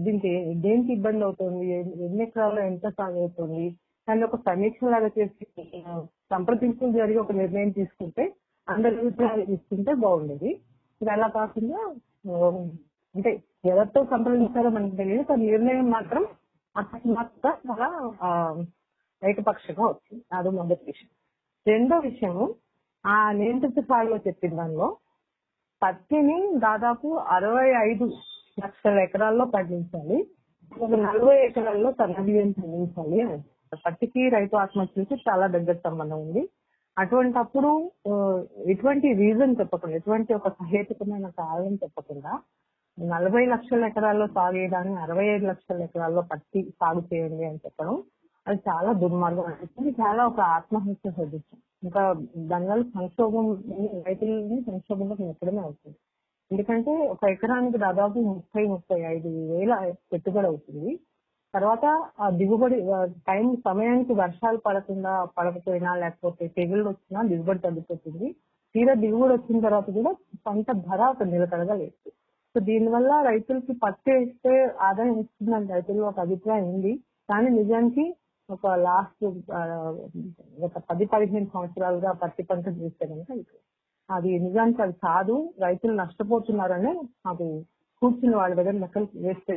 దీనికి 0.04 0.30
దేనికి 0.62 0.92
ఇబ్బంది 0.92 1.22
అవుతుంది? 1.24 1.66
ఎన్ని 2.06 2.22
ఎకరాల్లో 2.22 2.62
ఎంత 2.62 2.86
సాగు 2.96 3.18
అవుతుంది? 3.20 3.64
దాన్ని 4.08 4.24
ఒక 4.24 4.36
సమీక్ష 4.40 4.84
లాగా 4.94 5.10
చేసి 5.18 5.44
ఆ, 5.80 5.92
సంప్రదింపులు 6.32 6.92
జరిగి 6.92 7.18
ఒక 7.18 7.32
నిర్ణయం 7.32 7.70
తీసుకుంటే 7.70 8.24
అందరి 8.68 8.98
అభిప్రాయాలు 9.00 9.44
తీసుకుంటే 9.44 9.92
బాగుండేది. 10.04 10.50
ఇది 11.00 11.10
అలా 11.10 11.28
కాకుండా 11.28 11.80
అంటే 13.14 13.30
ఎవరితో 13.64 14.04
సంప్రదించారో 14.04 14.70
మనకు 14.70 14.96
తెలియదు 14.96 15.22
కానీ 15.22 15.50
నిర్ణయం 15.50 15.90
మాత్రం 15.90 16.26
అకస్మాత్తుగా 16.76 17.52
చాలా 17.68 17.88
ఏకపక్షంగా 19.22 19.84
వచ్చింది. 19.86 20.24
అది 20.32 20.48
మొదటి 20.48 20.84
విషయం. 20.86 21.10
రెండో 21.66 21.98
విషయము 21.98 22.54
ఆ 23.06 23.32
నియంత్రిత 23.32 23.78
స్థాయిలో 23.84 24.16
చెప్పిన 24.16 24.56
దానిలో 24.56 24.96
పత్తిని 25.82 26.38
దాదాపు 26.58 27.08
అరవై 27.36 27.68
ఐదు 27.90 28.06
లక్షల 28.60 28.98
ఎకరాల్లో 28.98 29.44
పండించాలి 29.44 30.18
ఒక 30.80 30.90
నలభై 30.90 31.36
ఎకరాల్లో 31.44 31.92
సన్నబియ్యం 31.92 32.50
పండించాలి 32.50 33.20
అని. 33.20 33.38
పత్తికి 33.86 34.28
రైతు 34.28 34.56
ఆత్మహత్యకి 34.56 35.14
చాలా 35.28 35.46
దగ్గర 35.46 35.76
సంబంధం 35.84 36.18
ఉంది. 36.20 36.42
అటువంటప్పుడు 37.00 37.70
ఎటువంటి 38.72 39.08
రీజన్ 39.22 39.56
చెప్పకుండా 39.60 39.96
ఎటువంటి 39.96 40.32
ఒక 40.34 40.48
సహేతుకమైన 40.60 41.28
కారణం 41.42 41.74
చెప్పకుండా 41.74 42.32
నలభై 42.98 43.42
లక్షల 43.46 43.84
ఎకరాల్లో 43.84 44.26
సాగు 44.36 44.58
అరవై 45.04 45.26
ఐదు 45.34 45.46
లక్షల 45.46 45.82
ఎకరాల్లో 45.82 46.22
పత్తి 46.32 46.62
సాగు 46.80 47.02
చేయండి 47.12 47.44
అని 47.44 47.60
చెప్పడం 47.66 47.96
అది 48.46 48.58
చాలా 48.68 48.90
దుర్మార్గం 49.02 49.44
అనిపిస్తుంది 49.44 49.90
చాలా 50.02 50.22
ఒక 50.26 50.40
ఆత్మహత్య 50.56 51.10
సదృశ్యం 51.10 51.60
ఇంకా 51.84 52.02
దానివల్ల 52.50 52.82
సంక్షోభం 52.96 53.46
రైతులని 54.06 54.58
సంక్షోభంలో 54.62 55.16
నెట్టడమే 55.20 55.60
అవుతుంది. 55.60 55.96
ఎందుకంటే 56.50 56.92
ఒక 57.14 57.24
ఎకరానికి 57.34 57.78
దాదాపు 57.78 58.18
ముప్పై 58.30 58.62
ముప్పై 58.66 58.98
ఐదు 59.14 59.30
వేల 59.52 59.72
పెట్టుబడి 60.12 60.46
అవుతుంది. 60.46 60.90
తర్వాత 61.54 61.84
ఆ 62.24 62.26
దిగుబడి 62.40 62.76
టైం 63.28 63.46
సమయానికి 63.66 64.12
వర్షాలు 64.22 64.58
పడకుండా 64.66 65.12
పడకపోయినా 65.38 65.92
లేకపోతే 66.02 66.44
తెగుళ్ళు 66.58 66.86
వచ్చినా 66.90 67.20
దిగుబడి 67.30 67.60
తగ్గిపోతుంది. 67.66 68.28
తీరా 68.74 68.94
దిగుబడి 69.04 69.32
వచ్చిన 69.36 69.60
తర్వాత 69.66 69.88
కూడా 69.98 70.10
పంట 70.46 70.66
ధర 70.88 71.00
ఒక 71.14 71.22
నిలకడగా 71.32 71.74
లేదు. 71.82 71.96
సో 72.54 72.60
దీనివల్ల 72.68 73.12
రైతులకి 73.30 73.72
పత్తి 73.84 74.10
వేస్తే 74.16 74.52
ఆదాయం 74.88 75.16
ఇస్తుందని 75.24 75.68
రైతులు 75.74 76.02
ఒక 76.10 76.20
అభిప్రాయం 76.26 76.66
ఉంది. 76.74 76.92
కానీ 77.28 77.48
నిజానికి 77.60 78.04
ఒక 78.48 78.66
లాస్ట్ 78.86 79.24
ఒక 80.66 80.76
పది 80.90 81.04
పదిహేను 81.12 81.48
సంవత్సరాలుగా 81.54 82.12
పత్తి 82.22 82.42
పంట 82.48 82.66
చూస్తే 82.80 83.04
కనుక 83.12 83.30
అది 84.08 84.30
నిజానికి 84.46 84.80
అది 84.86 84.96
కాదు. 85.06 85.36
రైతులు 85.66 85.94
నష్టపోతున్నారని 86.02 86.92
అది 87.32 87.48
కూర్చుని 88.02 88.34
వాళ్ళ 88.40 88.52
దగ్గర 88.60 88.76
లెక్కలు 88.84 89.08
వేస్తే 89.26 89.54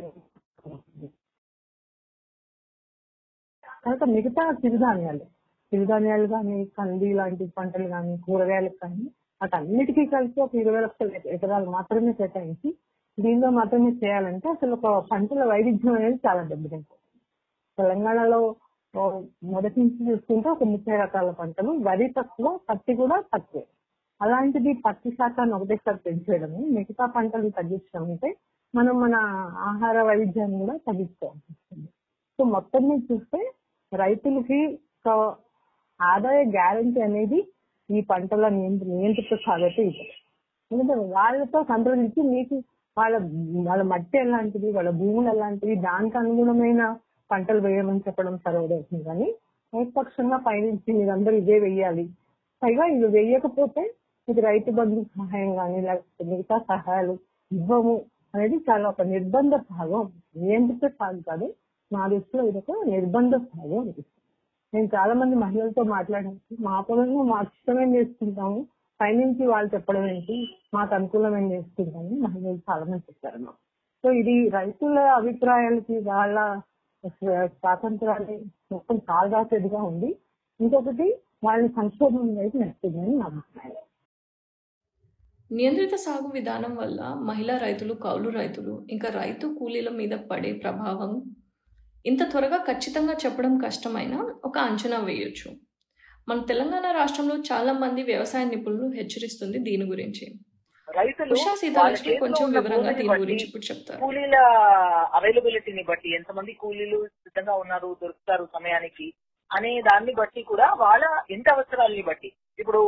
తర్వాత 3.84 4.04
మిగతా 4.14 4.42
చిరుధాన్యాలు 4.62 5.24
చిరుధాన్యాలు 5.72 6.26
కానీ 6.34 6.56
కంది 6.76 7.08
లాంటి 7.18 7.44
పంటలు 7.56 7.86
కానీ 7.94 8.12
కూరగాయలకు 8.26 8.78
కానీ 8.82 9.04
వాటన్నిటికీ 9.40 10.02
కలిసి 10.14 10.38
ఒక 10.40 10.54
ఇరవై 10.62 10.80
లక్షల 10.84 11.08
ఎకరాలు 11.36 11.70
మాత్రమే 11.76 12.12
కేటాయించి 12.18 12.68
దీనిలో 13.18 13.48
మాత్రమే 13.56 13.90
చేయాలంటే 14.02 14.46
అసలు 14.48 14.72
ఒక 14.76 14.92
పంటల 15.10 15.42
వైవిధ్యం 15.50 15.94
అనేది 15.98 16.18
చాలా 16.26 16.42
దెబ్బతింటుంది. 16.50 17.02
తెలంగాణలో 17.78 18.38
మొదటి 19.54 19.76
నుంచి 19.80 20.00
చూసుకుంటే 20.08 20.48
ఒక 20.54 20.64
ముప్పై 20.72 20.96
రకాల 21.02 21.30
పంటలు 21.40 21.70
వరి 21.88 22.06
తక్కువ 22.18 22.48
పత్తి 22.68 22.92
కూడా 23.02 23.16
తక్కువ. 23.34 23.62
అలాంటిది 24.20 24.72
పత్తి 24.86 25.10
శాతాన్ని 25.10 25.54
ఒకటేసారి 25.58 26.00
పెంచేయడము 26.06 26.60
మిగతా 26.76 27.06
పంటలు 27.16 27.50
తగ్గించడం 27.58 28.04
అంటే 28.10 28.30
మనం 28.74 28.94
మన 29.04 29.16
ఆహార 29.70 29.96
వైవిధ్యాన్ని 30.02 30.58
కూడా 30.62 30.76
తగ్గించుకోవాల్సి 30.88 31.46
వస్తుంది. 31.52 31.88
సో 32.38 32.44
మొత్తం 32.54 32.82
మీద 32.88 33.00
చూస్తే 33.10 33.40
రైతులకి 34.02 34.58
ఒక 35.00 35.10
ఆదాయ 36.00 36.38
గ్యారంటీ 36.56 37.00
అనేది 37.00 37.38
ఈ 37.88 38.00
పంటల 38.10 38.48
నియంత్రిత 38.48 39.34
సాగైతే 39.46 39.82
ఇవ్వదు. 39.82 40.14
ఎందుకంటే 40.70 40.94
వాళ్ళతో 41.16 41.58
సంప్రదించి 41.62 42.20
మీకు 42.32 42.56
వాళ్ళ 42.96 43.14
వాళ్ళ 43.68 43.82
మట్టి 43.92 44.16
ఎలాంటిది 44.18 44.68
వాళ్ళ 44.72 44.90
భూములు 45.00 45.28
ఎలాంటివి 45.28 45.74
దానికి 45.86 46.16
అనుగుణమైన 46.18 46.82
పంటలు 47.30 47.60
వేయమని 47.66 48.04
చెప్పడం 48.06 48.34
సర్వదవుతుంది 48.44 49.02
కానీ 49.04 49.28
ఏకపక్షంగా 49.72 50.38
పైనుంచి 50.46 50.90
మీరందరూ 50.98 51.36
ఇదే 51.36 51.56
వెయ్యాలి 51.58 52.04
పైగా 52.62 52.84
ఇవి 52.86 53.08
వేయకపోతే 53.16 53.82
ఇది 54.28 54.40
రైతు 54.40 54.70
బంధు 54.70 55.00
సహాయం 55.14 55.50
కానీ 55.56 55.78
లేకపోతే 55.80 56.24
మిగతా 56.30 56.58
సహాయాలు 56.70 57.14
ఇవ్వము 57.50 57.94
అనేది 58.34 58.56
చాలా 58.68 58.86
ఒక 58.88 59.02
నిర్బంధ 59.14 59.54
భాగం. 59.72 60.04
నియంత్రిత 60.36 60.86
సాగు 60.98 61.20
కాదు 61.28 61.46
నా 61.96 62.02
దృష్టిలో 62.12 62.42
ఇది 62.50 62.58
ఒక 62.62 62.76
నిర్బంధ 62.92 63.34
స్థాయి 63.44 63.74
అనిపిస్తుంది. 63.80 64.20
నేను 64.72 64.88
చాలా 64.94 65.14
మంది 65.20 65.34
మహిళలతో 65.44 65.82
మాట్లాడాను 65.94 66.40
మా 66.66 66.76
పొలంలో 66.88 67.24
మాకు 67.32 67.50
ఇష్టమేం 67.56 67.90
చేసుకుంటాము 67.96 68.58
పైనుంచి 69.00 69.44
వాళ్ళు 69.52 69.68
చెప్పడం 69.74 70.04
ఏంటి 70.12 70.36
మాకు 70.74 70.92
అనుకూలమైన 70.98 71.46
చేసుకుంటామని 71.54 72.16
మహిళలు 72.26 72.60
చాలా 72.68 72.84
మంది 72.90 73.06
చెప్పారు 73.08 73.38
నాకు 73.46 73.60
సో 74.04 74.10
ఇది 74.20 74.34
రైతుల 74.58 74.98
అభిప్రాయాలకి 75.20 75.96
వాళ్ళ 76.10 76.38
స్వాతంత్రాన్ని 77.60 78.36
మొత్తం 78.72 78.96
కాల్దాసేదిగా 79.10 79.80
ఉంది. 79.90 80.10
ఇంకొకటి 80.60 81.06
వాళ్ళని 81.44 81.70
సంక్షోభం 81.78 82.28
వైపు 82.38 82.56
నెట్టిందని 82.62 83.14
నా 83.20 83.26
అభిప్రాయం. 83.30 83.80
నియంత్రిత 85.50 85.94
సాగు 86.04 86.28
విధానం 86.36 86.72
వల్ల 86.82 87.00
మహిళా 87.30 87.54
రైతులు 87.64 87.94
కౌలు 88.04 88.28
రైతులు 88.38 88.74
ఇంకా 88.94 89.08
రైతు 89.20 89.46
కూలీల 89.58 89.90
మీద 89.98 90.14
పడే 90.30 90.52
ప్రభావం 90.62 91.12
ఇంత 92.04 92.22
త్వరగా 92.32 92.58
ఖచ్చితంగా 92.68 93.14
చెప్పడం 93.24 93.52
కష్టమైనా 93.66 94.18
ఒక 94.48 94.56
అంచనా 94.68 94.98
వేయొచ్చు. 95.08 95.48
మన 96.28 96.38
తెలంగాణ 96.50 96.86
రాష్ట్రంలో 96.98 97.36
చాలా 97.50 97.72
మంది 97.82 98.02
వ్యవసాయ 98.10 98.44
నిపుణులు 98.50 98.86
హెచ్చరిస్తుంది 98.98 99.58
దీని 99.68 99.86
గురించి. 99.92 100.26
రైతులు 100.88 101.32
ఉషా 101.36 101.44
వాళ్ళ 101.46 101.60
సీతాలక్ష్మి 101.62 102.06
చేతిలో 102.08 102.22
కొంచెం 102.24 102.44
ఉన్న 102.46 102.56
వివరంగా 102.58 102.82
భూమిని 102.82 102.98
దీని 102.98 103.08
బట్టి, 103.10 103.22
గురించి 103.24 103.44
ఇప్పుడు 103.48 103.66
చెప్తారు. 103.68 103.98
కూలీల 104.04 104.36
అవైలబిలిటీని 105.18 105.84
బట్టి 105.90 106.08
ఎంతమంది 106.18 106.52
కూలీలు 106.62 106.98
సిద్ధంగా 107.24 107.54
ఉన్నారు 107.62 107.88
దొరుకుతారు 108.02 108.44
సమయానికి 108.56 109.06
అనే 109.50 109.72
దాన్ని 109.88 110.12
బట్టి 110.20 110.42
కూడా 110.50 110.66
వాళ్ళ 110.84 111.04
ఎంత 111.36 111.48
అవసరాలని 111.56 112.04
బట్టి. 112.10 112.30
ఇప్పుడు 112.58 112.82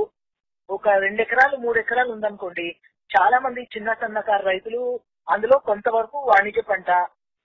ఒక 0.68 0.88
రెండు 1.04 1.20
ఎకరాలు 1.26 1.56
మూడు 1.64 1.78
ఎకరాలు 1.84 2.10
ఉందనుకోండి 2.16 2.68
చాలా 3.10 3.36
మంది 3.44 3.62
చిన్న 3.74 3.90
సన్నకారు 4.00 4.44
రైతులు 4.52 4.80
అందులో 5.28 5.56
కొంతవరకు 5.68 6.18
వాణిజ్య 6.30 6.62
పంట 6.70 6.90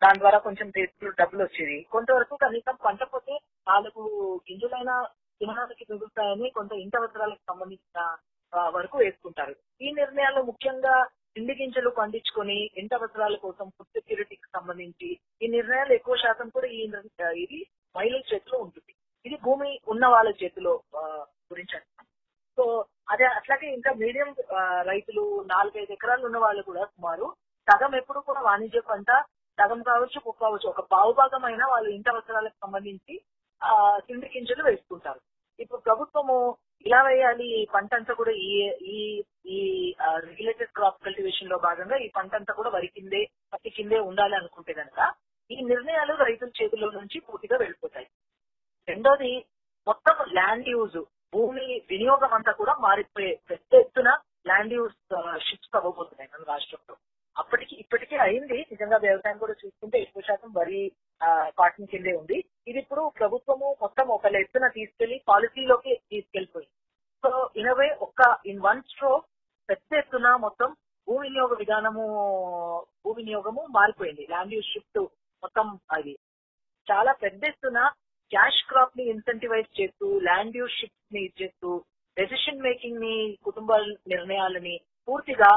దాని 0.01 0.21
ద్వారా 0.21 0.37
కొంచెం 0.47 0.67
డబ్బులు 1.21 1.41
వచ్చేది 1.45 1.77
కొంతవరకు 1.95 2.35
కనీసం 2.43 2.75
పంట 2.85 3.01
పోతే 3.13 3.33
నాలుగు 3.71 4.03
గింజలైన 4.47 4.91
తినడానికి 5.41 5.83
మిగులుతాయని 5.91 6.47
కొంత 6.57 6.71
ఇంటి 6.83 6.97
అవసరాలకు 6.99 7.43
సంబంధించిన 7.49 7.99
వరకు 8.75 8.95
వేసుకుంటారు. 9.01 9.53
ఈ 9.85 9.87
నిర్ణయాలు 9.99 10.39
ముఖ్యంగా 10.49 10.95
పిండి 11.35 11.53
గింజలు 11.59 11.89
పండించుకొని 11.99 12.57
ఇంటి 12.79 12.93
అవసరాల 12.97 13.35
కోసం 13.43 13.65
ఫుడ్ 13.75 13.93
సెక్యూరిటీకి 13.97 14.47
సంబంధించి 14.55 15.09
ఈ 15.43 15.47
నిర్ణయాలు 15.55 15.93
ఎక్కువ 15.97 16.15
శాతం 16.23 16.47
కూడా 16.55 16.67
ఈ 16.77 16.81
ఇది 17.43 17.59
మహిళల 17.95 18.21
చేతిలో 18.31 18.57
ఉంటుంది. 18.65 18.91
ఇది 19.25 19.37
భూమి 19.45 19.69
ఉన్న 19.93 20.05
వాళ్ళ 20.15 20.29
చేతిలో 20.41 20.73
గురించి 21.51 21.73
అంటున్నాం. 21.77 22.07
సో 22.57 22.63
అదే 23.13 23.25
అట్లాగే 23.37 23.67
ఇంకా 23.77 23.91
మీడియం 24.03 24.29
రైతులు 24.91 25.23
నాలుగైదు 25.53 25.93
ఎకరాలు 25.97 26.23
ఉన్న 26.29 26.37
వాళ్ళు 26.45 26.61
కూడా 26.69 26.83
సుమారు 26.93 27.27
సగం 27.67 27.93
ఎప్పుడు 28.01 28.19
కూడా 28.29 28.41
వాణిజ్య 28.49 28.81
పంట 28.91 29.11
సగం 29.61 29.79
కావచ్చు 29.91 30.17
కుక్క 30.25 30.39
కావచ్చు. 30.45 30.67
ఒక 30.73 30.81
పావు 30.93 31.13
వాళ్ళు 31.73 31.89
ఇంటి 31.97 32.09
అవసరాలకు 32.13 32.57
సంబంధించి 32.65 33.15
ఆ 33.61 33.73
తిండి 34.07 34.27
గింజలు 34.33 34.63
వేసుకుంటారు. 34.69 35.19
ఇప్పుడు 35.63 35.81
ప్రభుత్వము 35.87 36.35
ఇలా 36.85 36.99
వేయాలి 37.07 37.47
ఈ 37.57 37.65
పంట 37.73 37.91
అంతా 37.97 38.13
కూడా 38.19 38.31
ఈ 38.45 38.51
ఈ 38.93 38.99
ఈ 39.55 39.59
రెగ్యులేటెడ్ 40.27 40.71
క్రాప్ 40.77 41.03
కల్టివేషన్లో 41.05 41.57
భాగంగా 41.65 41.97
ఈ 42.05 42.07
పంట 42.15 42.31
అంతా 42.39 42.53
కూడా 42.59 42.69
వరి 42.75 42.87
కిందే 42.95 43.21
పత్తి 43.53 43.69
కిందే 43.77 43.99
ఉండాలి 44.09 44.35
అనుకుంటే 44.39 44.73
కనుక 44.79 44.99
ఈ 45.51 45.57
నిర్ణయాలు 45.71 46.13
రైతుల 46.25 46.51
చేతుల్లో 46.59 46.89
నుంచి 46.97 47.17
పూర్తిగా 47.27 47.57
వెళ్ళిపోతాయి. 47.63 48.07
రెండోది 48.87 49.31
మొత్తం 49.87 50.15
ల్యాండ్ 50.37 50.69
యూజ్ 50.75 50.99
భూమి 51.35 51.67
వినియోగం 51.91 52.33
అంతా 52.37 52.51
కూడా 52.61 52.73
మారిపోయే 52.87 53.31
పెద్ద 53.49 53.73
ఎత్తున 53.83 54.09
ల్యాండ్ 54.49 54.73
యూజ్ 54.77 54.97
షిఫ్ట్స్ 55.47 55.75
అవ్వబోతున్నాయి 55.79 56.31
మన 56.33 56.43
రాష్ట్రంలో. 56.53 56.95
అప్పటికి 57.41 57.73
ఇప్పటికే 57.83 58.17
అయింది. 58.25 58.57
నిజంగా 58.71 58.97
వ్యవసాయం 59.05 59.37
కూడా 59.43 59.55
చూసుకుంటే 59.61 59.97
ఎక్కువ 60.05 60.23
శాతం 60.29 60.51
వరి 60.59 60.81
కాటన్ 61.59 61.91
కిందే 61.91 62.13
ఉంది. 62.21 62.37
ఇది 62.69 62.79
ఇప్పుడు 62.83 63.03
ప్రభుత్వము 63.19 63.67
మొత్తం 63.83 64.07
ఒక 64.17 64.33
ఎత్తున 64.41 64.67
తీసుకెళ్ళి 64.77 65.17
పాలసీలోకి 65.29 65.93
తీసుకెళ్ళిపోయింది 66.13 66.75
సో 67.23 67.31
ఇన్ 67.61 67.71
వే 67.79 67.87
ఒక్క 68.05 68.21
ఇన్ 68.51 68.63
వన్ 68.67 68.81
స్ట్రోక్ 68.91 69.27
పెద్ద 69.69 69.97
ఎత్తున 70.01 70.27
మొత్తం 70.45 70.69
భూ 71.07 71.15
వినియోగ 71.23 71.53
విధానము 71.61 72.03
భూ 73.03 73.11
వినియోగము 73.19 73.61
మారిపోయింది. 73.77 74.23
ల్యాండ్ 74.31 74.53
యూస్ 74.55 74.71
షిఫ్ట్ 74.73 74.99
మొత్తం 75.43 75.67
అది. 75.97 76.13
చాలా 76.87 77.11
పెద్ద 77.23 77.41
ఎత్తున 77.51 77.79
క్యాష్ 78.31 78.61
క్రాప్ని 78.69 79.03
ఇన్సెంటివైజ్ 79.13 79.69
చేస్తూ 79.79 80.07
ల్యాండ్ 80.27 80.57
యూస్ 80.59 80.77
షిఫ్ట్ని 80.81 81.23
చేస్తూ 81.41 81.71
డెసిషన్ 82.17 82.63
మేకింగ్ని 82.67 83.15
కుటుంబ 83.47 83.71
నిర్ణయాలని 84.13 84.75
పూర్తిగా 85.07 85.51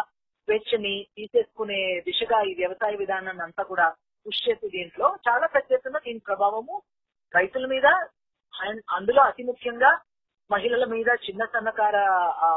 స్వేచ్ఛని 0.48 0.94
తీసేసుకునే 1.16 1.78
దిశగా 2.06 2.38
ఈ 2.42 2.54
వ్యవసాయ 2.58 2.94
విధానాన్ని 3.02 3.44
అంతా 3.46 3.62
కూడా 3.68 3.86
కృషి 4.26 4.42
చేసే 4.46 4.68
దీంట్లో 4.74 5.06
చాలా 5.26 5.46
పెద్ద 5.54 5.72
ఎత్తున 5.72 5.98
దీని 6.04 6.20
ప్రభావము 6.28 6.76
రైతుల 7.34 7.66
మీద 7.66 7.86
అండ్ 8.54 8.82
అందులో 8.96 9.20
అతి 9.22 9.42
ముఖ్యంగా 9.48 9.90
మహిళల 10.50 10.84
మీద 10.90 11.10
చిన్న 11.24 11.42
సన్నకార 11.52 11.96
ఆ, 12.40 12.48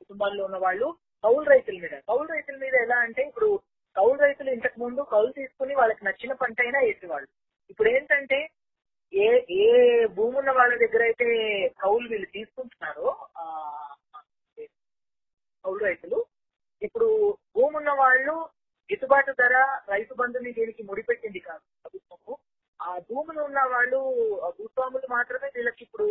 కుటుంబాల్లో 0.00 0.42
ఉన్న 0.44 0.58
వాళ్ళు 0.62 0.86
కౌలు 1.24 1.44
రైతుల 1.50 1.76
మీద. 1.82 1.94
కౌలు 2.08 2.26
రైతుల 2.32 2.56
మీద 2.56 2.74
ఎలా 2.84 2.96
అంటే 3.04 3.22
ఇప్పుడు 3.28 3.48
కౌలు 3.96 4.18
రైతులు 4.20 4.50
ఇంతకు 4.50 4.78
ముందు 4.80 5.02
కౌలు 5.12 5.30
తీసుకుని 5.32 5.74
వాళ్ళకి 5.74 6.02
నచ్చిన 6.06 6.32
పంట 6.34 6.58
అయినా 6.60 6.78
వేసేవాళ్ళు. 6.80 7.28
ఇప్పుడు 7.70 7.88
ఏంటంటే 7.88 8.38
ఏ 9.12 9.26
ఏ 9.58 9.66
భూమి 10.16 10.36
ఉన్న 10.40 10.50
వాళ్ళ 10.50 10.72
దగ్గర 10.82 11.02
అయితే 11.02 11.26
కౌలు 11.78 12.06
వీళ్ళు 12.08 12.28
తీసుకుంటున్నారో 12.32 13.06
ఆ, 13.36 13.44
కౌలు 15.64 15.80
రైతులు 15.84 16.18
ఇప్పుడు 16.84 17.08
భూమి 17.56 17.76
ఉన్న 17.76 17.90
వాళ్ళు 17.92 18.34
గిట్టుబాటు 18.90 19.32
ధర 19.32 19.54
రైతు 19.88 20.14
బంధుని 20.14 20.52
దీనికి 20.52 20.82
ముడిపెట్టింది 20.82 21.38
కాదు. 21.38 21.62
ప్రభుత్వము 21.82 22.34
ఆ 22.80 22.98
భూములు 22.98 23.40
ఉన్న 23.42 23.60
వాళ్ళు 23.64 23.98
భూస్వాములు 24.58 25.06
మాత్రమే 25.10 25.50
వీళ్ళకి 25.54 25.84
ఇప్పుడు 25.84 26.06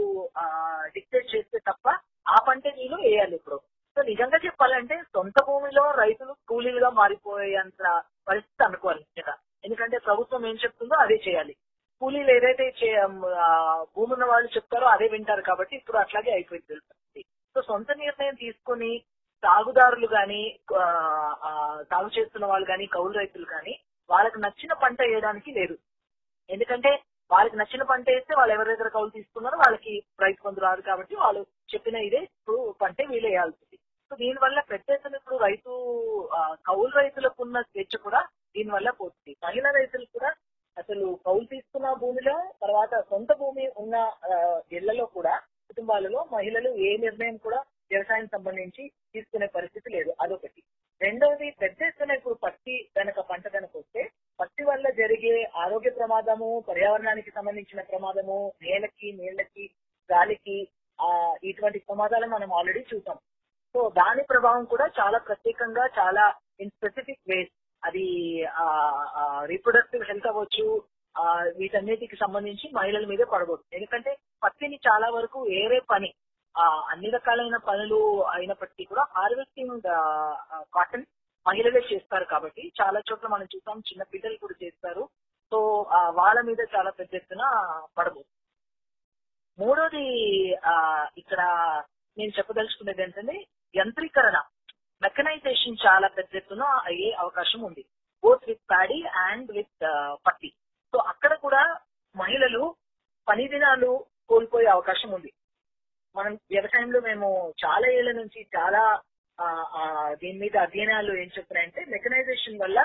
డిక్టేట్ 0.85 1.35
చేస్తే 1.35 1.59
తప్ప 1.59 1.87
ఆ 2.27 2.45
పంట 2.47 2.67
వీళ్ళు 2.67 2.97
వేయాలి 2.97 3.35
ఇప్పుడు. 3.35 3.57
సో 3.97 4.01
నిజంగా 4.01 4.37
చెప్పాలంటే 4.45 5.01
సొంత 5.13 5.43
భూమిలో 5.43 5.91
రైతులు 5.91 6.33
కూలీలుగా 6.49 6.89
మారిపోయేంత 6.89 7.83
పరిస్థితి 8.27 8.63
అనుకోవాలి 8.63 8.99
నిజంగా 9.01 9.35
ఎందుకంటే 9.63 9.97
ప్రభుత్వం 9.97 10.45
ఏం 10.45 10.55
చెప్తుందో 10.55 10.95
అదే 10.95 11.15
చేయాలి. 11.27 11.53
కూలీలు 12.01 12.31
ఏదైతే 12.31 12.65
చే- 12.79 13.07
భూమి 13.95 14.13
ఉన్న 14.13 14.25
వాళ్ళు 14.25 14.49
చెప్తారో 14.55 14.87
అదే 14.87 15.07
వింటారు 15.07 15.41
కాబట్టి 15.41 15.75
ఇప్పుడు 15.75 15.97
అట్లాగే 15.97 16.31
అయిపోయింది 16.31 17.21
సో 17.55 17.61
సొంత 17.61 17.91
నిర్ణయం 17.97 18.35
తీసుకొని 18.35 18.91
సాగుదారులు 19.43 20.07
గాని 20.17 20.41
సాగు 21.91 22.09
చేస్తున్న 22.17 22.45
వాళ్ళు 22.51 22.67
గాని 22.71 22.85
కౌలు 22.95 23.13
రైతులు 23.21 23.47
గాని 23.55 23.73
వాళ్ళకి 24.09 24.39
నచ్చిన 24.45 24.73
పంట 24.83 24.99
వేయడానికి 25.07 25.51
లేదు. 25.59 25.75
ఎందుకంటే 26.49 26.91
వాళ్ళకి 27.31 27.57
నచ్చిన 27.59 27.83
పంట 27.91 28.05
వేస్తే 28.13 28.33
వాళ్ళు 28.39 28.53
ఎవరి 28.55 28.71
దగ్గర 28.71 28.89
కౌలు 28.95 29.09
తీసుకున్నారో 29.17 29.57
వాళ్ళకి 29.63 29.93
రైతు 30.23 30.41
బంధు 30.45 30.65
రాదు 30.67 30.81
కాబట్టి 30.89 31.13
వాళ్ళు 31.23 31.41
చెప్పిన 31.73 31.97
ఇదే 32.07 32.21
ఇప్పుడు 32.29 32.57
పంటే 32.81 33.03
వీళ్ళు 33.11 33.27
వేయాల్సింది 33.29 33.77
సో 34.11 34.15
దీనివల్ల 34.21 34.59
ప్రత్యేకంగా 34.71 35.19
ఇప్పుడు 35.19 35.37
రైతు 35.45 35.71
కౌలు 36.69 36.91
రైతులకు 37.01 37.39
ఉన్న 37.45 37.57
స్వేచ్ఛ 37.69 37.95
కూడా 38.07 38.21
దీనివల్ల 38.55 38.89
పోతుంది. 38.99 39.31
మహిళా 39.45 39.69
రైతులు 39.77 40.05
కూడా 40.17 40.31
అసలు 40.77 41.05
కౌలు 41.25 41.45
తీసుకున్న 41.53 41.87
భూమిలో 42.01 42.35
తర్వాత 42.63 42.93
సొంత 43.09 43.31
భూమి 43.41 43.65
ఉన్న 43.81 43.95
ఇళ్ళలో 44.77 45.05
కూడా 45.17 45.33
కుటుంబాలలో 45.69 46.19
మహిళలు 46.35 46.69
ఏ 46.87 46.91
నిర్ణయం 47.05 47.37
కూడా 47.45 47.59
వ్యవసాయం 47.93 48.27
సంబంధించి 48.27 48.83
తీసుకునే 49.13 49.47
పరిస్థితి 49.55 49.89
లేదు. 49.95 50.11
అదొకటి. 50.21 50.61
రెండవది 51.01 51.47
పెద్ద 51.61 51.79
ఎత్తున 51.83 52.11
ఇప్పుడు 52.17 52.35
పత్తి 52.43 52.75
గనక 52.97 53.19
పంట 53.29 53.45
గనక 53.55 53.73
వస్తే 53.75 54.01
పత్తి 54.39 54.63
వల్ల 54.63 54.85
జరిగే 54.99 55.33
ఆరోగ్య 55.63 55.91
ప్రమాదము 55.97 56.49
పర్యావరణానికి 56.67 57.31
సంబంధించిన 57.31 57.81
ప్రమాదము 57.89 58.37
నేలకి 58.63 59.09
నీళ్ళకి 59.19 59.65
గాలికి 60.09 60.57
ఆ 60.99 61.09
ఇటువంటి 61.43 61.79
ప్రమాదాలు 61.79 62.27
మనం 62.27 62.49
ఆల్రెడీ 62.53 62.81
చూసాం. 62.91 63.17
సో 63.75 63.81
దాని 63.95 64.23
ప్రభావం 64.23 64.63
కూడా 64.65 64.87
చాలా 64.99 65.19
ప్రత్యేకంగా 65.27 65.85
చాలా 65.97 66.23
ఇన్ 66.59 66.73
స్పెసిఫిక్ 66.75 67.27
వేస్ 67.29 67.51
అది 67.83 68.05
రీప్రొడక్టివ్ 69.45 70.03
హెల్త్ 70.09 70.27
అవ్వచ్చు 70.27 70.65
ఆ, 71.15 71.23
వీటన్నిటికి 71.57 72.15
సంబంధించి 72.15 72.65
మహిళల 72.75 73.05
మీద 73.09 73.23
పడకూడదు. 73.31 73.65
ఎందుకంటే 73.71 74.11
పత్తిని 74.43 74.77
చాలా 74.87 75.07
వరకు 75.09 75.39
వేరే 75.49 75.77
పని 75.91 76.09
అన్ని 76.91 77.09
రకాలైన 77.09 77.57
పనులు 77.67 77.99
అయినప్పటికీ 78.33 78.83
కూడా 78.85 79.03
హార్వెస్టింగ్ 79.15 79.87
కాటన్ 80.75 81.05
మహిళలే 81.45 81.81
చేస్తారు 81.91 82.25
కాబట్టి 82.25 82.63
చాలా 82.79 82.99
చోట్ల 83.09 83.27
మనం 83.27 83.47
చూసాం 83.53 83.79
చిన్న 83.89 84.03
పిల్లలు 84.11 84.37
కూడా 84.37 84.55
చేస్తారు. 84.61 85.03
సో 85.51 85.57
వాళ్ళ 86.19 86.37
మీద 86.41 86.61
చాలా 86.75 86.91
పెద్ద 86.91 87.13
ఎత్తున 87.15 87.43
పడబోతుంది 87.97 88.31
మూడోది 89.59 90.05
ఆ, 90.63 90.73
ఇక్కడ 91.17 91.41
నేను 92.17 92.31
చెప్పదలుచుకునేది 92.37 93.01
ఏంటంటే 93.01 93.35
యంత్రీకరణ. 93.75 94.37
మెకనైజేషన్ 95.01 95.77
చాలా 95.85 96.07
పెద్ద 96.17 96.35
ఎత్తున 96.35 96.63
అయ్యే 96.89 97.09
అవకాశం 97.23 97.61
ఉంది. 97.61 97.83
Both 98.23 98.45
with 98.49 98.63
paddy 98.71 98.99
and 99.25 99.49
with 99.51 99.83
పత్తి 100.25 100.49
సో 100.93 100.99
అక్కడ 101.11 101.33
కూడా 101.45 101.61
మహిళలు 102.15 102.63
పని 103.27 103.45
దినాలు 103.47 103.91
కోల్పోయే 104.29 104.67
అవకాశం 104.67 105.09
ఉంది. 105.11 105.31
మనం 106.15 106.33
వ్యవసాయంలో 106.51 106.99
మేము 107.01 107.27
చాలా 107.63 107.87
ఏళ్ళ 107.97 108.11
నుంచి 108.17 108.39
చాలా 108.55 108.81
దీని 110.21 110.37
మీద 110.41 110.55
అధ్యయనాలు 110.57 111.11
ఏం 111.21 111.29
చెప్తున్నాయంటే 111.35 111.81
మెకనైజేషన్ 111.93 112.61
వల్ల 112.61 112.79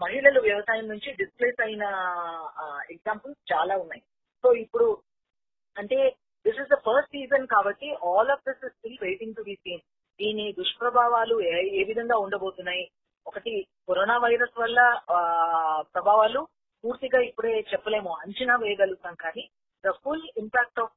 మహిళలు 0.00 0.40
వ్యవసాయం 0.40 0.86
నుంచి 0.88 1.10
డిస్ప్లేస్ 1.18 1.60
అయిన 1.60 1.84
ఎగ్జాంపుల్స్ 2.94 3.42
చాలా 3.52 3.74
ఉన్నాయి. 3.76 4.02
సో 4.44 4.48
ఇప్పుడు 4.62 4.86
అంటే 5.76 5.98
this 6.44 6.60
is 6.62 6.72
the 6.72 6.78
first 6.86 7.12
season 7.14 7.46
కాబట్టి 7.46 7.88
all 8.08 8.30
of 8.34 8.44
this 8.48 8.64
is 8.64 8.74
still 8.76 8.98
waiting 9.02 9.36
to 9.38 9.42
be 9.42 9.54
seen 9.64 9.82
దీని 10.20 10.46
దుష్ప్రభావాలు 10.58 11.36
ఏ 11.48 11.54
ఏ 11.78 11.84
విధంగా 11.84 12.16
ఉండబోతున్నాయి? 12.24 12.84
ఒకటి 13.26 13.52
కరోనా 13.88 14.16
వైరస్ 14.18 14.56
వల్ల 14.58 14.78
ఆ, 15.10 15.18
ప్రభావాలు 15.94 16.40
పూర్తిగా 16.84 17.20
ఇప్పుడే 17.28 17.52
చెప్పలేము 17.72 18.10
అంచనా 18.22 18.56
వేయగలుగుతాం 18.56 19.14
కానీ 19.24 19.44
the 19.84 19.92
full 20.02 20.26
impact 20.36 20.80
of 20.82 20.94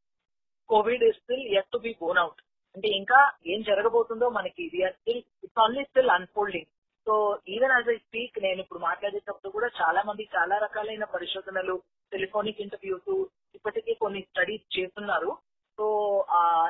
Covid 0.69 1.03
is 1.09 1.19
still 1.21 1.45
yet 1.55 1.71
to 1.73 1.79
be 1.85 1.91
borne 2.01 2.21
out 2.23 2.41
అంటే 2.75 2.87
ఇంకా 2.99 3.19
ఏం 3.51 3.61
జరగబోతుందో 3.69 4.27
మనకి 4.37 4.61
ఇది 4.67 4.81
still 4.97 5.23
it's 5.43 5.61
only 5.65 5.83
still 5.89 6.13
unfolding 6.17 6.69
so 7.07 7.13
even 7.53 7.73
as 7.75 7.89
I 7.93 7.97
speak 7.97 8.35
నేను 8.45 8.59
ఇప్పుడు 8.63 8.79
మాట్లాడేటప్పుడు 8.79 9.51
కూడా 9.55 9.67
చాలా 9.79 10.01
మంది 10.09 10.23
చాలా 10.35 10.55
రకాలైన 10.65 11.05
పరిశోధనలు 11.13 11.75
టెలిఫోనిక్ 12.11 12.61
ఇంటర్వ్యూస్ 12.65 13.11
ఇప్పటికే 13.55 13.93
కొన్ని 14.03 14.21
స్టడీస్ 14.27 14.65
చేస్తున్నారు. 14.77 15.31
సో 15.79 15.85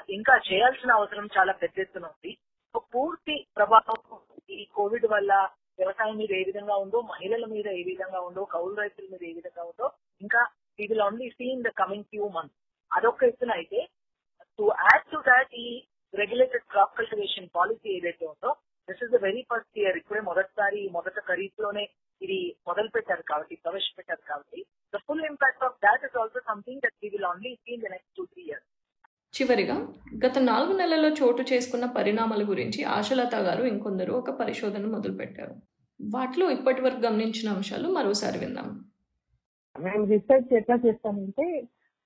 ఇంకా 0.10 0.34
చేయాల్సిన 0.50 0.92
అవసరం 0.92 1.26
చాలా 1.38 1.54
పెద్ద 1.62 1.80
ఎత్తున 1.80 2.06
ఉంది. 2.14 2.32
సో 2.76 2.80
పూర్తి 2.94 3.36
ప్రభావం 3.58 4.00
ఈ 4.58 4.66
కోవిడ్ 4.78 5.08
వల్ల 5.14 5.32
వ్యవసాయం 5.80 6.16
మీద 6.22 6.32
ఏ 6.40 6.44
విధంగా 6.50 6.76
ఉందో 6.84 7.00
మహిళల 7.12 7.46
మీద 7.54 7.68
ఏ 7.80 7.84
విధంగా 7.90 8.20
ఉందో 8.30 8.42
కౌలు 8.56 8.74
రైతుల 8.82 9.06
మీద 9.14 9.24
ఏ 9.24 9.34
విధంగా 9.38 9.64
ఉందో 9.72 9.88
ఇంకా 10.22 10.42
we 10.80 10.86
will 10.92 11.06
only 11.08 11.28
see 11.38 11.46
in 11.56 11.66
the 11.68 11.72
coming 11.82 12.08
few 12.12 12.26
months 12.38 12.58
అదొక 12.92 13.24
ఎత్తున 13.24 13.52
అయితే 13.60 13.80
టు 14.60 14.66
యాడ్ 14.86 15.06
టు 15.14 15.20
దాట్ 15.30 15.54
ఈ 15.66 15.68
రెగ్యులేటెడ్ 16.14 16.66
క్రాప్ 16.74 16.98
కల్టివేషన్ 17.00 17.50
పాలసీ 17.58 17.90
ఏదైతే 17.98 18.26
ఉందో 18.26 18.52
this 18.88 19.04
is 19.06 19.14
the 19.16 19.20
very 19.28 19.42
first 19.52 19.80
year 19.82 19.98
ఇప్పుడే 19.98 20.22
మొదటిసారి 20.30 20.82
మొదట 20.98 21.20
ఖరీఫ్లోనే 21.30 21.86
ఇది 22.22 22.40
మొదలు 22.68 22.90
పెట్టారు 22.96 23.24
కాబట్టి 23.32 23.56
ప్రవేశపెట్టారు 23.66 24.24
కాబట్టి. 24.32 24.60
The 24.94 25.00
full 25.08 25.26
impact 25.32 25.64
of 25.68 25.78
that 25.86 26.04
is 26.08 26.18
also 26.22 26.40
something 26.50 26.82
that 26.86 26.98
we 27.04 27.10
will 27.16 27.28
only 27.32 27.52
see 27.64 27.72
in 27.78 27.84
the 27.86 27.92
next 27.96 28.16
two 28.18 28.26
three 28.34 28.44
years 28.50 28.68
చివరిగా 29.34 29.76
గత 30.26 30.38
నాలుగు 30.52 30.74
నెలల్లో 30.78 31.10
చోటు 31.20 31.42
చేసుకున్న 31.52 31.86
పరిణామాల 31.98 32.44
గురించి 32.52 32.80
ఆశలత 32.98 33.36
గారు 33.48 33.64
ఇంకొందరు 33.74 34.14
ఒక 34.22 34.32
పరిశోధన 34.40 34.86
మొదలుపెట్టారు. 34.96 35.54
వాటిలో 36.00 36.46
ఇప్పటి 36.56 36.82
వరకు 36.82 37.02
గమనించిన 37.06 37.50
అంశాలు 37.50 37.88
మరోసారి 37.98 38.38
విందాం. 38.44 38.70
మేము 39.76 40.04
రీసెర్చ్ 40.14 40.54
ఎట్లా 40.60 40.76
చేస్తామంటే 40.86 41.46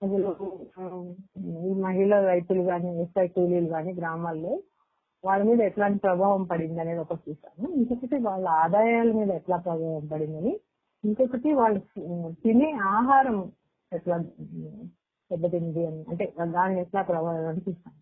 అందులో 0.02 0.32
ఈ 1.64 1.74
మహిళా 1.82 2.18
రైతులు 2.26 2.64
కానీ 2.64 2.90
వ్యవసాయ 2.92 3.28
కూలీలు 3.28 3.70
కానీ 3.70 3.92
గ్రామాల్లో 3.94 4.54
వాళ్ళ 5.24 5.42
మీద 5.44 5.60
ఎట్లాంటి 5.62 6.00
ప్రభావం 6.00 6.42
పడింది 6.44 6.80
అనేది 6.82 7.02
ఒకటి 7.04 7.24
చూసాము 7.28 7.66
ఇంకొకటి 7.78 8.18
వాళ్ళ 8.26 8.46
ఆదాయాల 8.64 9.10
మీద 9.12 9.30
ఎట్లా 9.32 9.58
ప్రభావం 9.58 10.06
పడిందని 10.08 10.54
ఇంకొకటి 11.04 11.52
వాళ్ళు 11.54 11.80
తినే 12.44 12.70
ఆహారం 12.92 13.38
ఎట్లా 13.92 14.18
దెబ్బతింది 15.32 15.84
అని 15.86 16.02
అంటే 16.10 16.26
దాన్ని 16.54 16.80
ఎట్లా 16.82 17.02
ప్రభావం 17.04 17.48
అని 17.48 17.64
చూసాం 17.68 17.94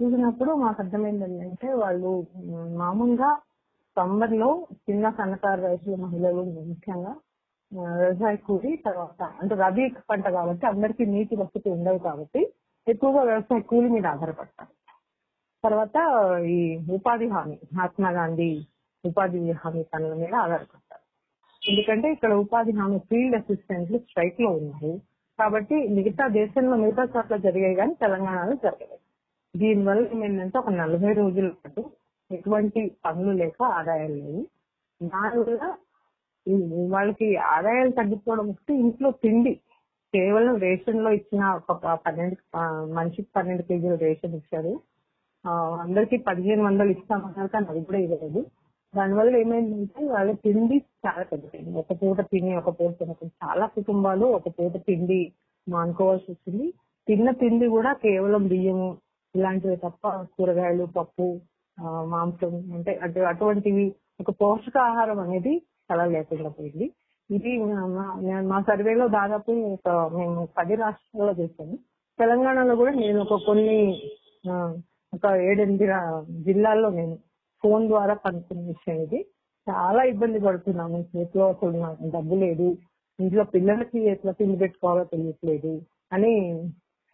చూసినప్పుడు 0.00 0.52
మాకు 0.56 0.78
అర్థమైంది 0.82 1.24
ఏంటంటే 1.26 1.68
వాళ్ళు 1.74 2.12
మామూలుగా 2.76 3.30
సమ్మర్లో 3.96 4.48
చిన్న 4.86 5.06
సన్నకారు 5.10 5.62
రైతులు 5.62 5.96
మహిళలు 5.96 6.42
ముఖ్యంగా 6.64 7.12
వ్యవసాయ 7.72 8.36
కూలి 8.46 8.70
తర్వాత 8.86 9.22
అంటే 9.40 9.54
రబీ 9.62 9.84
పంట 10.10 10.26
కాబట్టి 10.36 10.64
అందరికీ 10.66 11.04
నీటి 11.14 11.34
వసతి 11.40 11.68
ఉండదు 11.76 12.00
కాబట్టి 12.06 12.40
ఎక్కువగా 12.86 13.22
వ్యవసాయ 13.30 13.60
కూలి 13.70 13.88
మీద 13.94 14.06
ఆధారపడతారు. 14.06 14.72
తర్వాత 15.64 15.96
ఈ 16.56 16.58
ఉపాధి 16.96 17.26
హామీ 17.34 17.56
మహాత్మా 17.74 18.10
గాంధీ 18.18 18.50
ఉపాధి 19.04 19.40
హామీ 19.62 19.82
పనుల 19.92 20.14
మీద 20.22 20.34
ఆధారపడతారు. 20.44 21.04
ఎందుకంటే 21.62 22.06
ఇక్కడ 22.12 22.32
ఉపాధి 22.44 22.72
హామీ 22.80 22.98
ఫీల్డ్ 23.08 23.36
అసిస్టెంట్లు 23.40 23.98
స్ట్రైక్లో 23.98 24.50
ఉన్నారు. 24.58 24.92
కాబట్టి 25.38 25.76
మిగతా 25.96 26.24
దేశంలో 26.40 26.76
మిగతా 26.76 27.04
చోట్ల 27.14 27.36
జరిగాయి 27.46 27.76
కానీ 27.80 27.94
తెలంగాణలో 28.04 28.54
జరగలేదు. 28.64 28.98
దీనివల్ల 29.54 30.02
ఏమైందంటే 30.14 30.56
ఒక 30.58 30.70
నలభై 30.82 31.12
రోజుల 31.12 31.48
పాటు 31.60 31.82
ఎటువంటి 32.30 32.80
పనులు 33.04 33.32
లేక 33.40 33.62
ఆదాయాలు 33.78 34.14
లేవు 34.20 34.42
దానివల్ల 35.00 35.62
వాళ్ళకి 36.90 37.36
ఆదాయాలు 37.36 37.90
తగ్గిపోవడం 37.90 38.48
వస్తే 38.48 38.74
ఇంట్లో 38.74 39.10
తిండి 39.22 39.52
కేవలం 40.14 40.56
రేషన్లో 40.56 41.10
ఇచ్చిన 41.10 41.42
ఒక 41.70 41.86
పన్నెండు 42.06 42.36
మనిషికి 42.94 43.28
పన్నెండు 43.36 43.62
కేజీల 43.62 43.94
రేషన్ 43.94 44.34
ఇచ్చారు. 44.34 44.72
ఆ, 45.44 45.50
అందరికి 45.80 46.16
పదిహేను 46.16 46.64
వందలు 46.64 46.90
ఇస్తామన్నారు 46.90 47.48
కానీ 47.48 47.66
అది 47.66 47.80
కూడా 47.84 47.98
ఇవ్వలేదు. 47.98 48.40
దానివల్ల 48.94 49.36
ఏమైందంటే 49.36 50.06
వాళ్ళ 50.06 50.32
తిండి 50.32 50.82
చాలా 51.06 51.22
తగ్గిపోయింది. 51.22 51.78
ఒక 51.78 51.92
పూట 52.02 52.20
తిని 52.20 52.56
ఒక 52.56 52.70
పూట 52.80 52.92
తినకుండా 52.98 53.48
చాలా 53.48 53.66
కుటుంబాలు 53.66 54.24
ఒక 54.24 54.48
పూట 54.48 54.76
తిండి 54.86 55.20
మానుకోవాల్సి 55.68 56.26
వచ్చింది. 56.32 56.66
తిన్న 57.08 57.30
తిండి 57.30 57.66
కూడా 57.66 57.92
కేవలం 57.92 58.46
బియ్యము 58.48 58.88
ఇలాంటివి 59.34 59.76
తప్ప 59.76 60.08
కూరగాయలు 60.38 60.84
పప్పు 60.96 61.26
మాంసం 62.04 62.72
అంటే 62.74 62.98
అటు 63.02 63.20
అటువంటివి 63.20 63.94
ఒక 64.20 64.30
పోషకాహారం 64.40 65.20
అనేది 65.20 65.54
చాలా 65.92 66.04
లేకుండా 66.04 66.48
పోయింది. 66.48 66.92
ఇది 67.30 67.58
మా- 67.58 68.64
సర్వేలో 68.64 69.08
దాదాపు 69.08 69.78
మేము 69.88 70.48
పది 70.58 70.74
రాష్ట్రాల్లో 70.74 71.42
చేశాము. 71.42 71.78
తెలంగాణలో 72.18 72.76
కూడా 72.76 72.92
నేను 72.92 73.20
ఒక 73.20 73.40
కొన్ని 73.46 74.02
ఒక 75.14 75.34
ఏడెనిమిది 75.34 75.86
జిల్లాల్లో 76.44 76.90
నేను 76.90 77.18
ఫోన్ 77.62 77.88
ద్వారా 77.88 78.14
కనుక్కున్న 78.14 78.66
విషయం 78.66 78.96
ఇది. 78.96 79.26
చాలా 79.70 80.02
ఇబ్బంది 80.02 80.40
పడుతున్నాము. 80.40 81.04
చేతిలో 81.16 81.48
అసలు 81.48 81.96
డబ్బు 82.10 82.34
లేదు. 82.34 82.76
ఇంట్లో 83.20 83.44
పిల్లలకి 83.44 84.00
ఎట్లా 84.00 84.32
తిండి 84.32 84.58
పెట్టుకోవాలో 84.58 85.04
తెలియట్లేదు 85.04 85.80
అని 86.12 86.66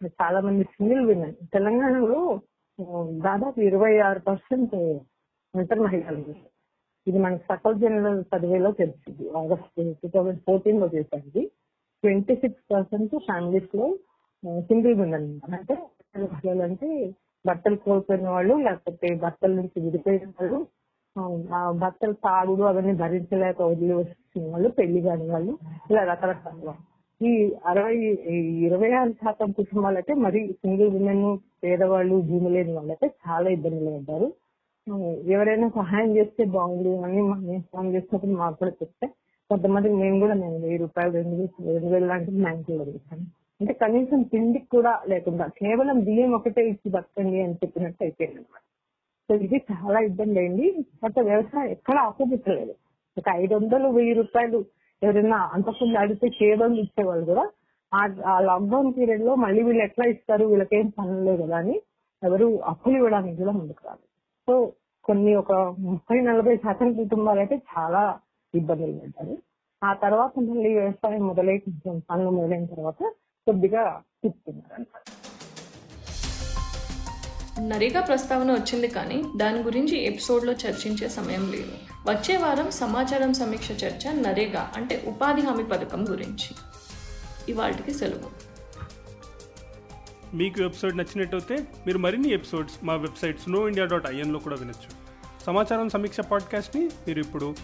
చాలా 0.07 0.39
మంది 0.39 0.63
సింగిల్ 0.63 1.05
విమెన్ 1.05 1.33
తెలంగాణలో 1.53 2.39
దాదాపు 3.09 3.59
ఇరవై 3.59 3.99
ఆరు 3.99 4.19
పర్సెంట్ 4.19 4.75
ఒంటరి 5.55 5.79
మహిళలు 5.79 6.35
ఇది 7.09 7.19
మనకి 7.25 7.43
సకల 7.51 7.73
జనరల్ 7.83 8.19
సర్వేలో 8.31 8.71
తెలిసింది 8.81 9.25
ఆగస్ట్ 9.39 9.69
టూ 10.01 10.09
థౌజండ్ 10.15 10.41
ఫోర్టీన్లో 10.47 10.87
చేశారు 10.95 11.25
ఇది. 11.31 11.43
ట్వంటీ 12.03 12.33
సిక్స్ 12.41 12.63
పర్సెంట్ 12.73 13.15
ఫ్యామిలీస్లో 13.27 13.87
సింగిల్ 14.69 14.93
ఉమెన్ 15.05 15.15
అంటే 15.57 15.75
మహిళలు 16.25 16.63
అంటే 16.67 16.89
భర్తలు 17.45 17.77
కోల్పోయిన 17.85 18.27
వాళ్ళు 18.35 18.53
లేకపోతే 18.67 19.07
భర్తల 19.23 19.51
నుంచి 19.59 19.77
విడిపోయిన 19.85 20.29
వాళ్ళు 20.39 20.59
భర్తలు 21.81 22.15
తాగుడు 22.25 22.63
అవన్నీ 22.71 22.93
భరించలేక 23.01 23.59
వదిలి 23.71 23.93
వచ్చిన 23.99 24.43
వాళ్ళు 24.53 24.69
పెళ్ళి 24.77 24.99
కాని 25.07 25.25
వాళ్ళు 25.33 25.53
ఇలా 25.91 26.01
రకరకాల 26.11 26.73
ఈ 27.21 27.31
అరవై 27.69 27.95
ఇరవై 28.67 28.89
ఆరు 28.99 29.13
శాతం 29.21 29.49
కుటుంబాలైతే 29.57 30.13
మరి 30.25 30.41
సింగిల్ 30.61 30.93
ఉమెన్ 30.99 31.23
పేదవాళ్ళు 31.63 32.17
భూమి 32.29 32.49
లేని 32.55 32.73
వాళ్ళైతే 32.77 33.07
చాలా 33.23 33.47
ఇబ్బందులు 33.55 33.91
పడ్డారు. 33.95 34.27
ఎవరైనా 35.33 35.67
సహాయం 35.75 36.11
చేస్తే 36.17 36.43
బాగుంది 36.53 36.91
అని 36.99 37.17
మేము 37.41 37.63
ఫోన్ 37.71 37.89
చేసినప్పుడు 37.93 38.37
మాకు 38.37 38.57
కూడా 38.61 38.71
చెప్తే 38.79 39.07
కొంతమందికి 39.49 39.95
మేము 40.01 40.17
కూడా 40.19 40.35
నేను 40.35 40.57
వెయ్యి 40.63 40.79
రూపాయలు 40.81 41.11
రెండు 41.17 41.35
వేలు 41.35 41.49
రెండు 41.69 41.89
వేలు 41.89 42.07
లాంటివి 42.07 42.41
బ్యాంకులో 42.43 42.81
అడుగుతాను 42.83 43.23
అంటే 43.61 43.73
కనీసం 43.81 44.19
తిండికి 44.31 44.67
కూడా 44.69 44.91
లేకుండా 45.11 45.45
కేవలం 45.57 45.97
బియ్యం 46.05 46.33
ఒకటే 46.37 46.61
ఇచ్చి 46.69 46.89
బతకండి 46.93 47.39
అని 47.41 47.55
చెప్పినట్టు 47.61 48.03
అయిపోయింది 48.05 48.39
అనమాట 48.39 48.63
సో 49.29 49.35
ఇది 49.45 49.57
చాలా 49.69 49.99
ఇబ్బంది 50.07 50.37
అయింది. 50.39 50.67
బట్ 51.01 51.17
వ్యవసాయం 51.27 51.67
ఎక్కడ 51.73 51.97
ఆపోజిట్లేదు 52.05 52.73
ఒక 53.17 53.27
ఐదు 53.41 53.53
వందలు 53.55 53.87
వెయ్యి 53.97 54.13
రూపాయలు 54.19 54.59
ఎవరైనా 55.01 55.39
అంతకుండా 55.55 55.97
అడిగితే 56.01 56.27
కేవలం 56.37 56.73
ఇచ్చేవాళ్ళు 56.83 57.25
కూడా 57.25 57.43
ఆ- 57.91 58.21
ఆ 58.25 58.35
లాక్డౌన్ 58.41 58.89
పీరియడ్లో 58.95 59.33
మళ్ళీ 59.43 59.61
వీళ్ళు 59.63 59.83
ఎట్లా 59.83 60.05
ఇస్తారు? 60.13 60.43
వీళ్ళకేం 60.47 60.87
పనులు 60.97 61.21
లేదు 61.27 61.43
కదా 61.43 61.57
అని 61.57 61.75
ఎవరు 62.21 62.47
అప్పులు 62.71 62.95
ఇవ్వడానికి 62.97 63.37
కూడా 63.37 63.51
ముందుకు 63.51 63.81
రాదు 63.87 64.03
సో 64.47 64.53
కొన్ని 65.09 65.31
ఒక 65.35 65.51
ముప్పై 65.89 66.17
నలభై 66.21 66.55
శాతం 66.57 66.89
కుటుంబాలు 66.93 67.39
అయితే 67.39 67.55
చాలా 67.71 68.01
ఇబ్బందులు 68.53 68.93
పడ్డారు. 68.99 69.35
ఆ 69.81 69.91
తర్వాత 69.93 70.31
మళ్ళీ 70.39 70.69
వ్యవసాయం 70.77 71.23
మొదలై 71.27 71.57
కొంచెం 71.57 71.95
పనులు 72.09 72.29
మొదలైన 72.29 72.65
తర్వాత 72.65 73.01
కొద్దిగా 73.47 73.83
తిప్పుతున్నారు 74.23 74.73
అనమాట 74.73 75.05
నరేగా 77.71 78.01
ప్రస్తావన 78.01 78.49
వచ్చింది 78.51 78.87
కానీ 78.87 79.17
దాని 79.35 79.61
గురించి 79.63 79.95
ఎపిసోడ్లో 80.09 80.53
చర్చించే 80.53 81.09
సమయం 81.09 81.43
లేదు. 81.51 81.73
వచ్చే 82.09 82.35
వారం 82.37 82.71
సమాచారం 82.71 83.33
సమీక్ష 83.33 83.71
చర్చ 83.83 84.13
నరేగా 84.19 84.71
అంటే 84.75 84.97
ఉపాధి 85.07 85.41
హామీ 85.41 85.63
పథకం 85.63 86.03
గురించి. 86.11 86.51
ఇవాటికి 87.53 87.93
సెలవు. 87.93 88.29
మీకు 90.33 90.61
ఎపిసోడ్ 90.61 90.97
నచ్చినట్టయితే 90.97 91.67
మీరు 91.85 91.97
మరిన్ని 91.97 92.29
ఎపిసోడ్స్ 92.29 92.79
మా 92.83 92.95
వెబ్సైట్ 92.95 93.39
స్నో 93.39 93.67
ఇండియా 93.67 93.85
డాట్ 93.85 94.07
ఐఎన్లో 94.07 94.39
కూడా 94.39 94.55
వినొచ్చు. 94.55 94.89
సమాచారం 95.45 95.89
సమీక్ష 95.89 96.19
పాడ్కాస్ట్ని 96.19 96.85
మీరు 96.85 97.19
ఇప్పుడు 97.19 97.55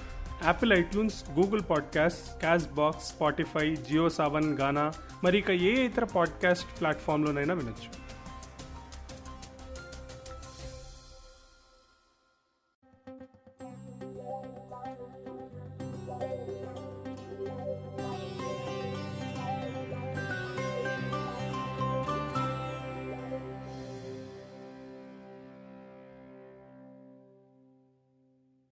Apple 0.46 0.74
iTunes 0.74 1.30
Google 1.32 1.62
podcast 1.70 2.40
Castbox 2.66 3.08
Spotify 3.08 3.76
Jio 3.76 4.10
Saavn 4.10 4.60
Gaana 4.60 4.92
మరి 5.24 5.38
ఇక 5.38 5.52
ఏ 5.52 5.86
ఇతర 5.86 6.04
పాడ్కాస్ట్ 6.04 6.80
ప్లాట్ఫామ్లోనైనా 6.80 7.54
వినొచ్చు. 7.54 8.05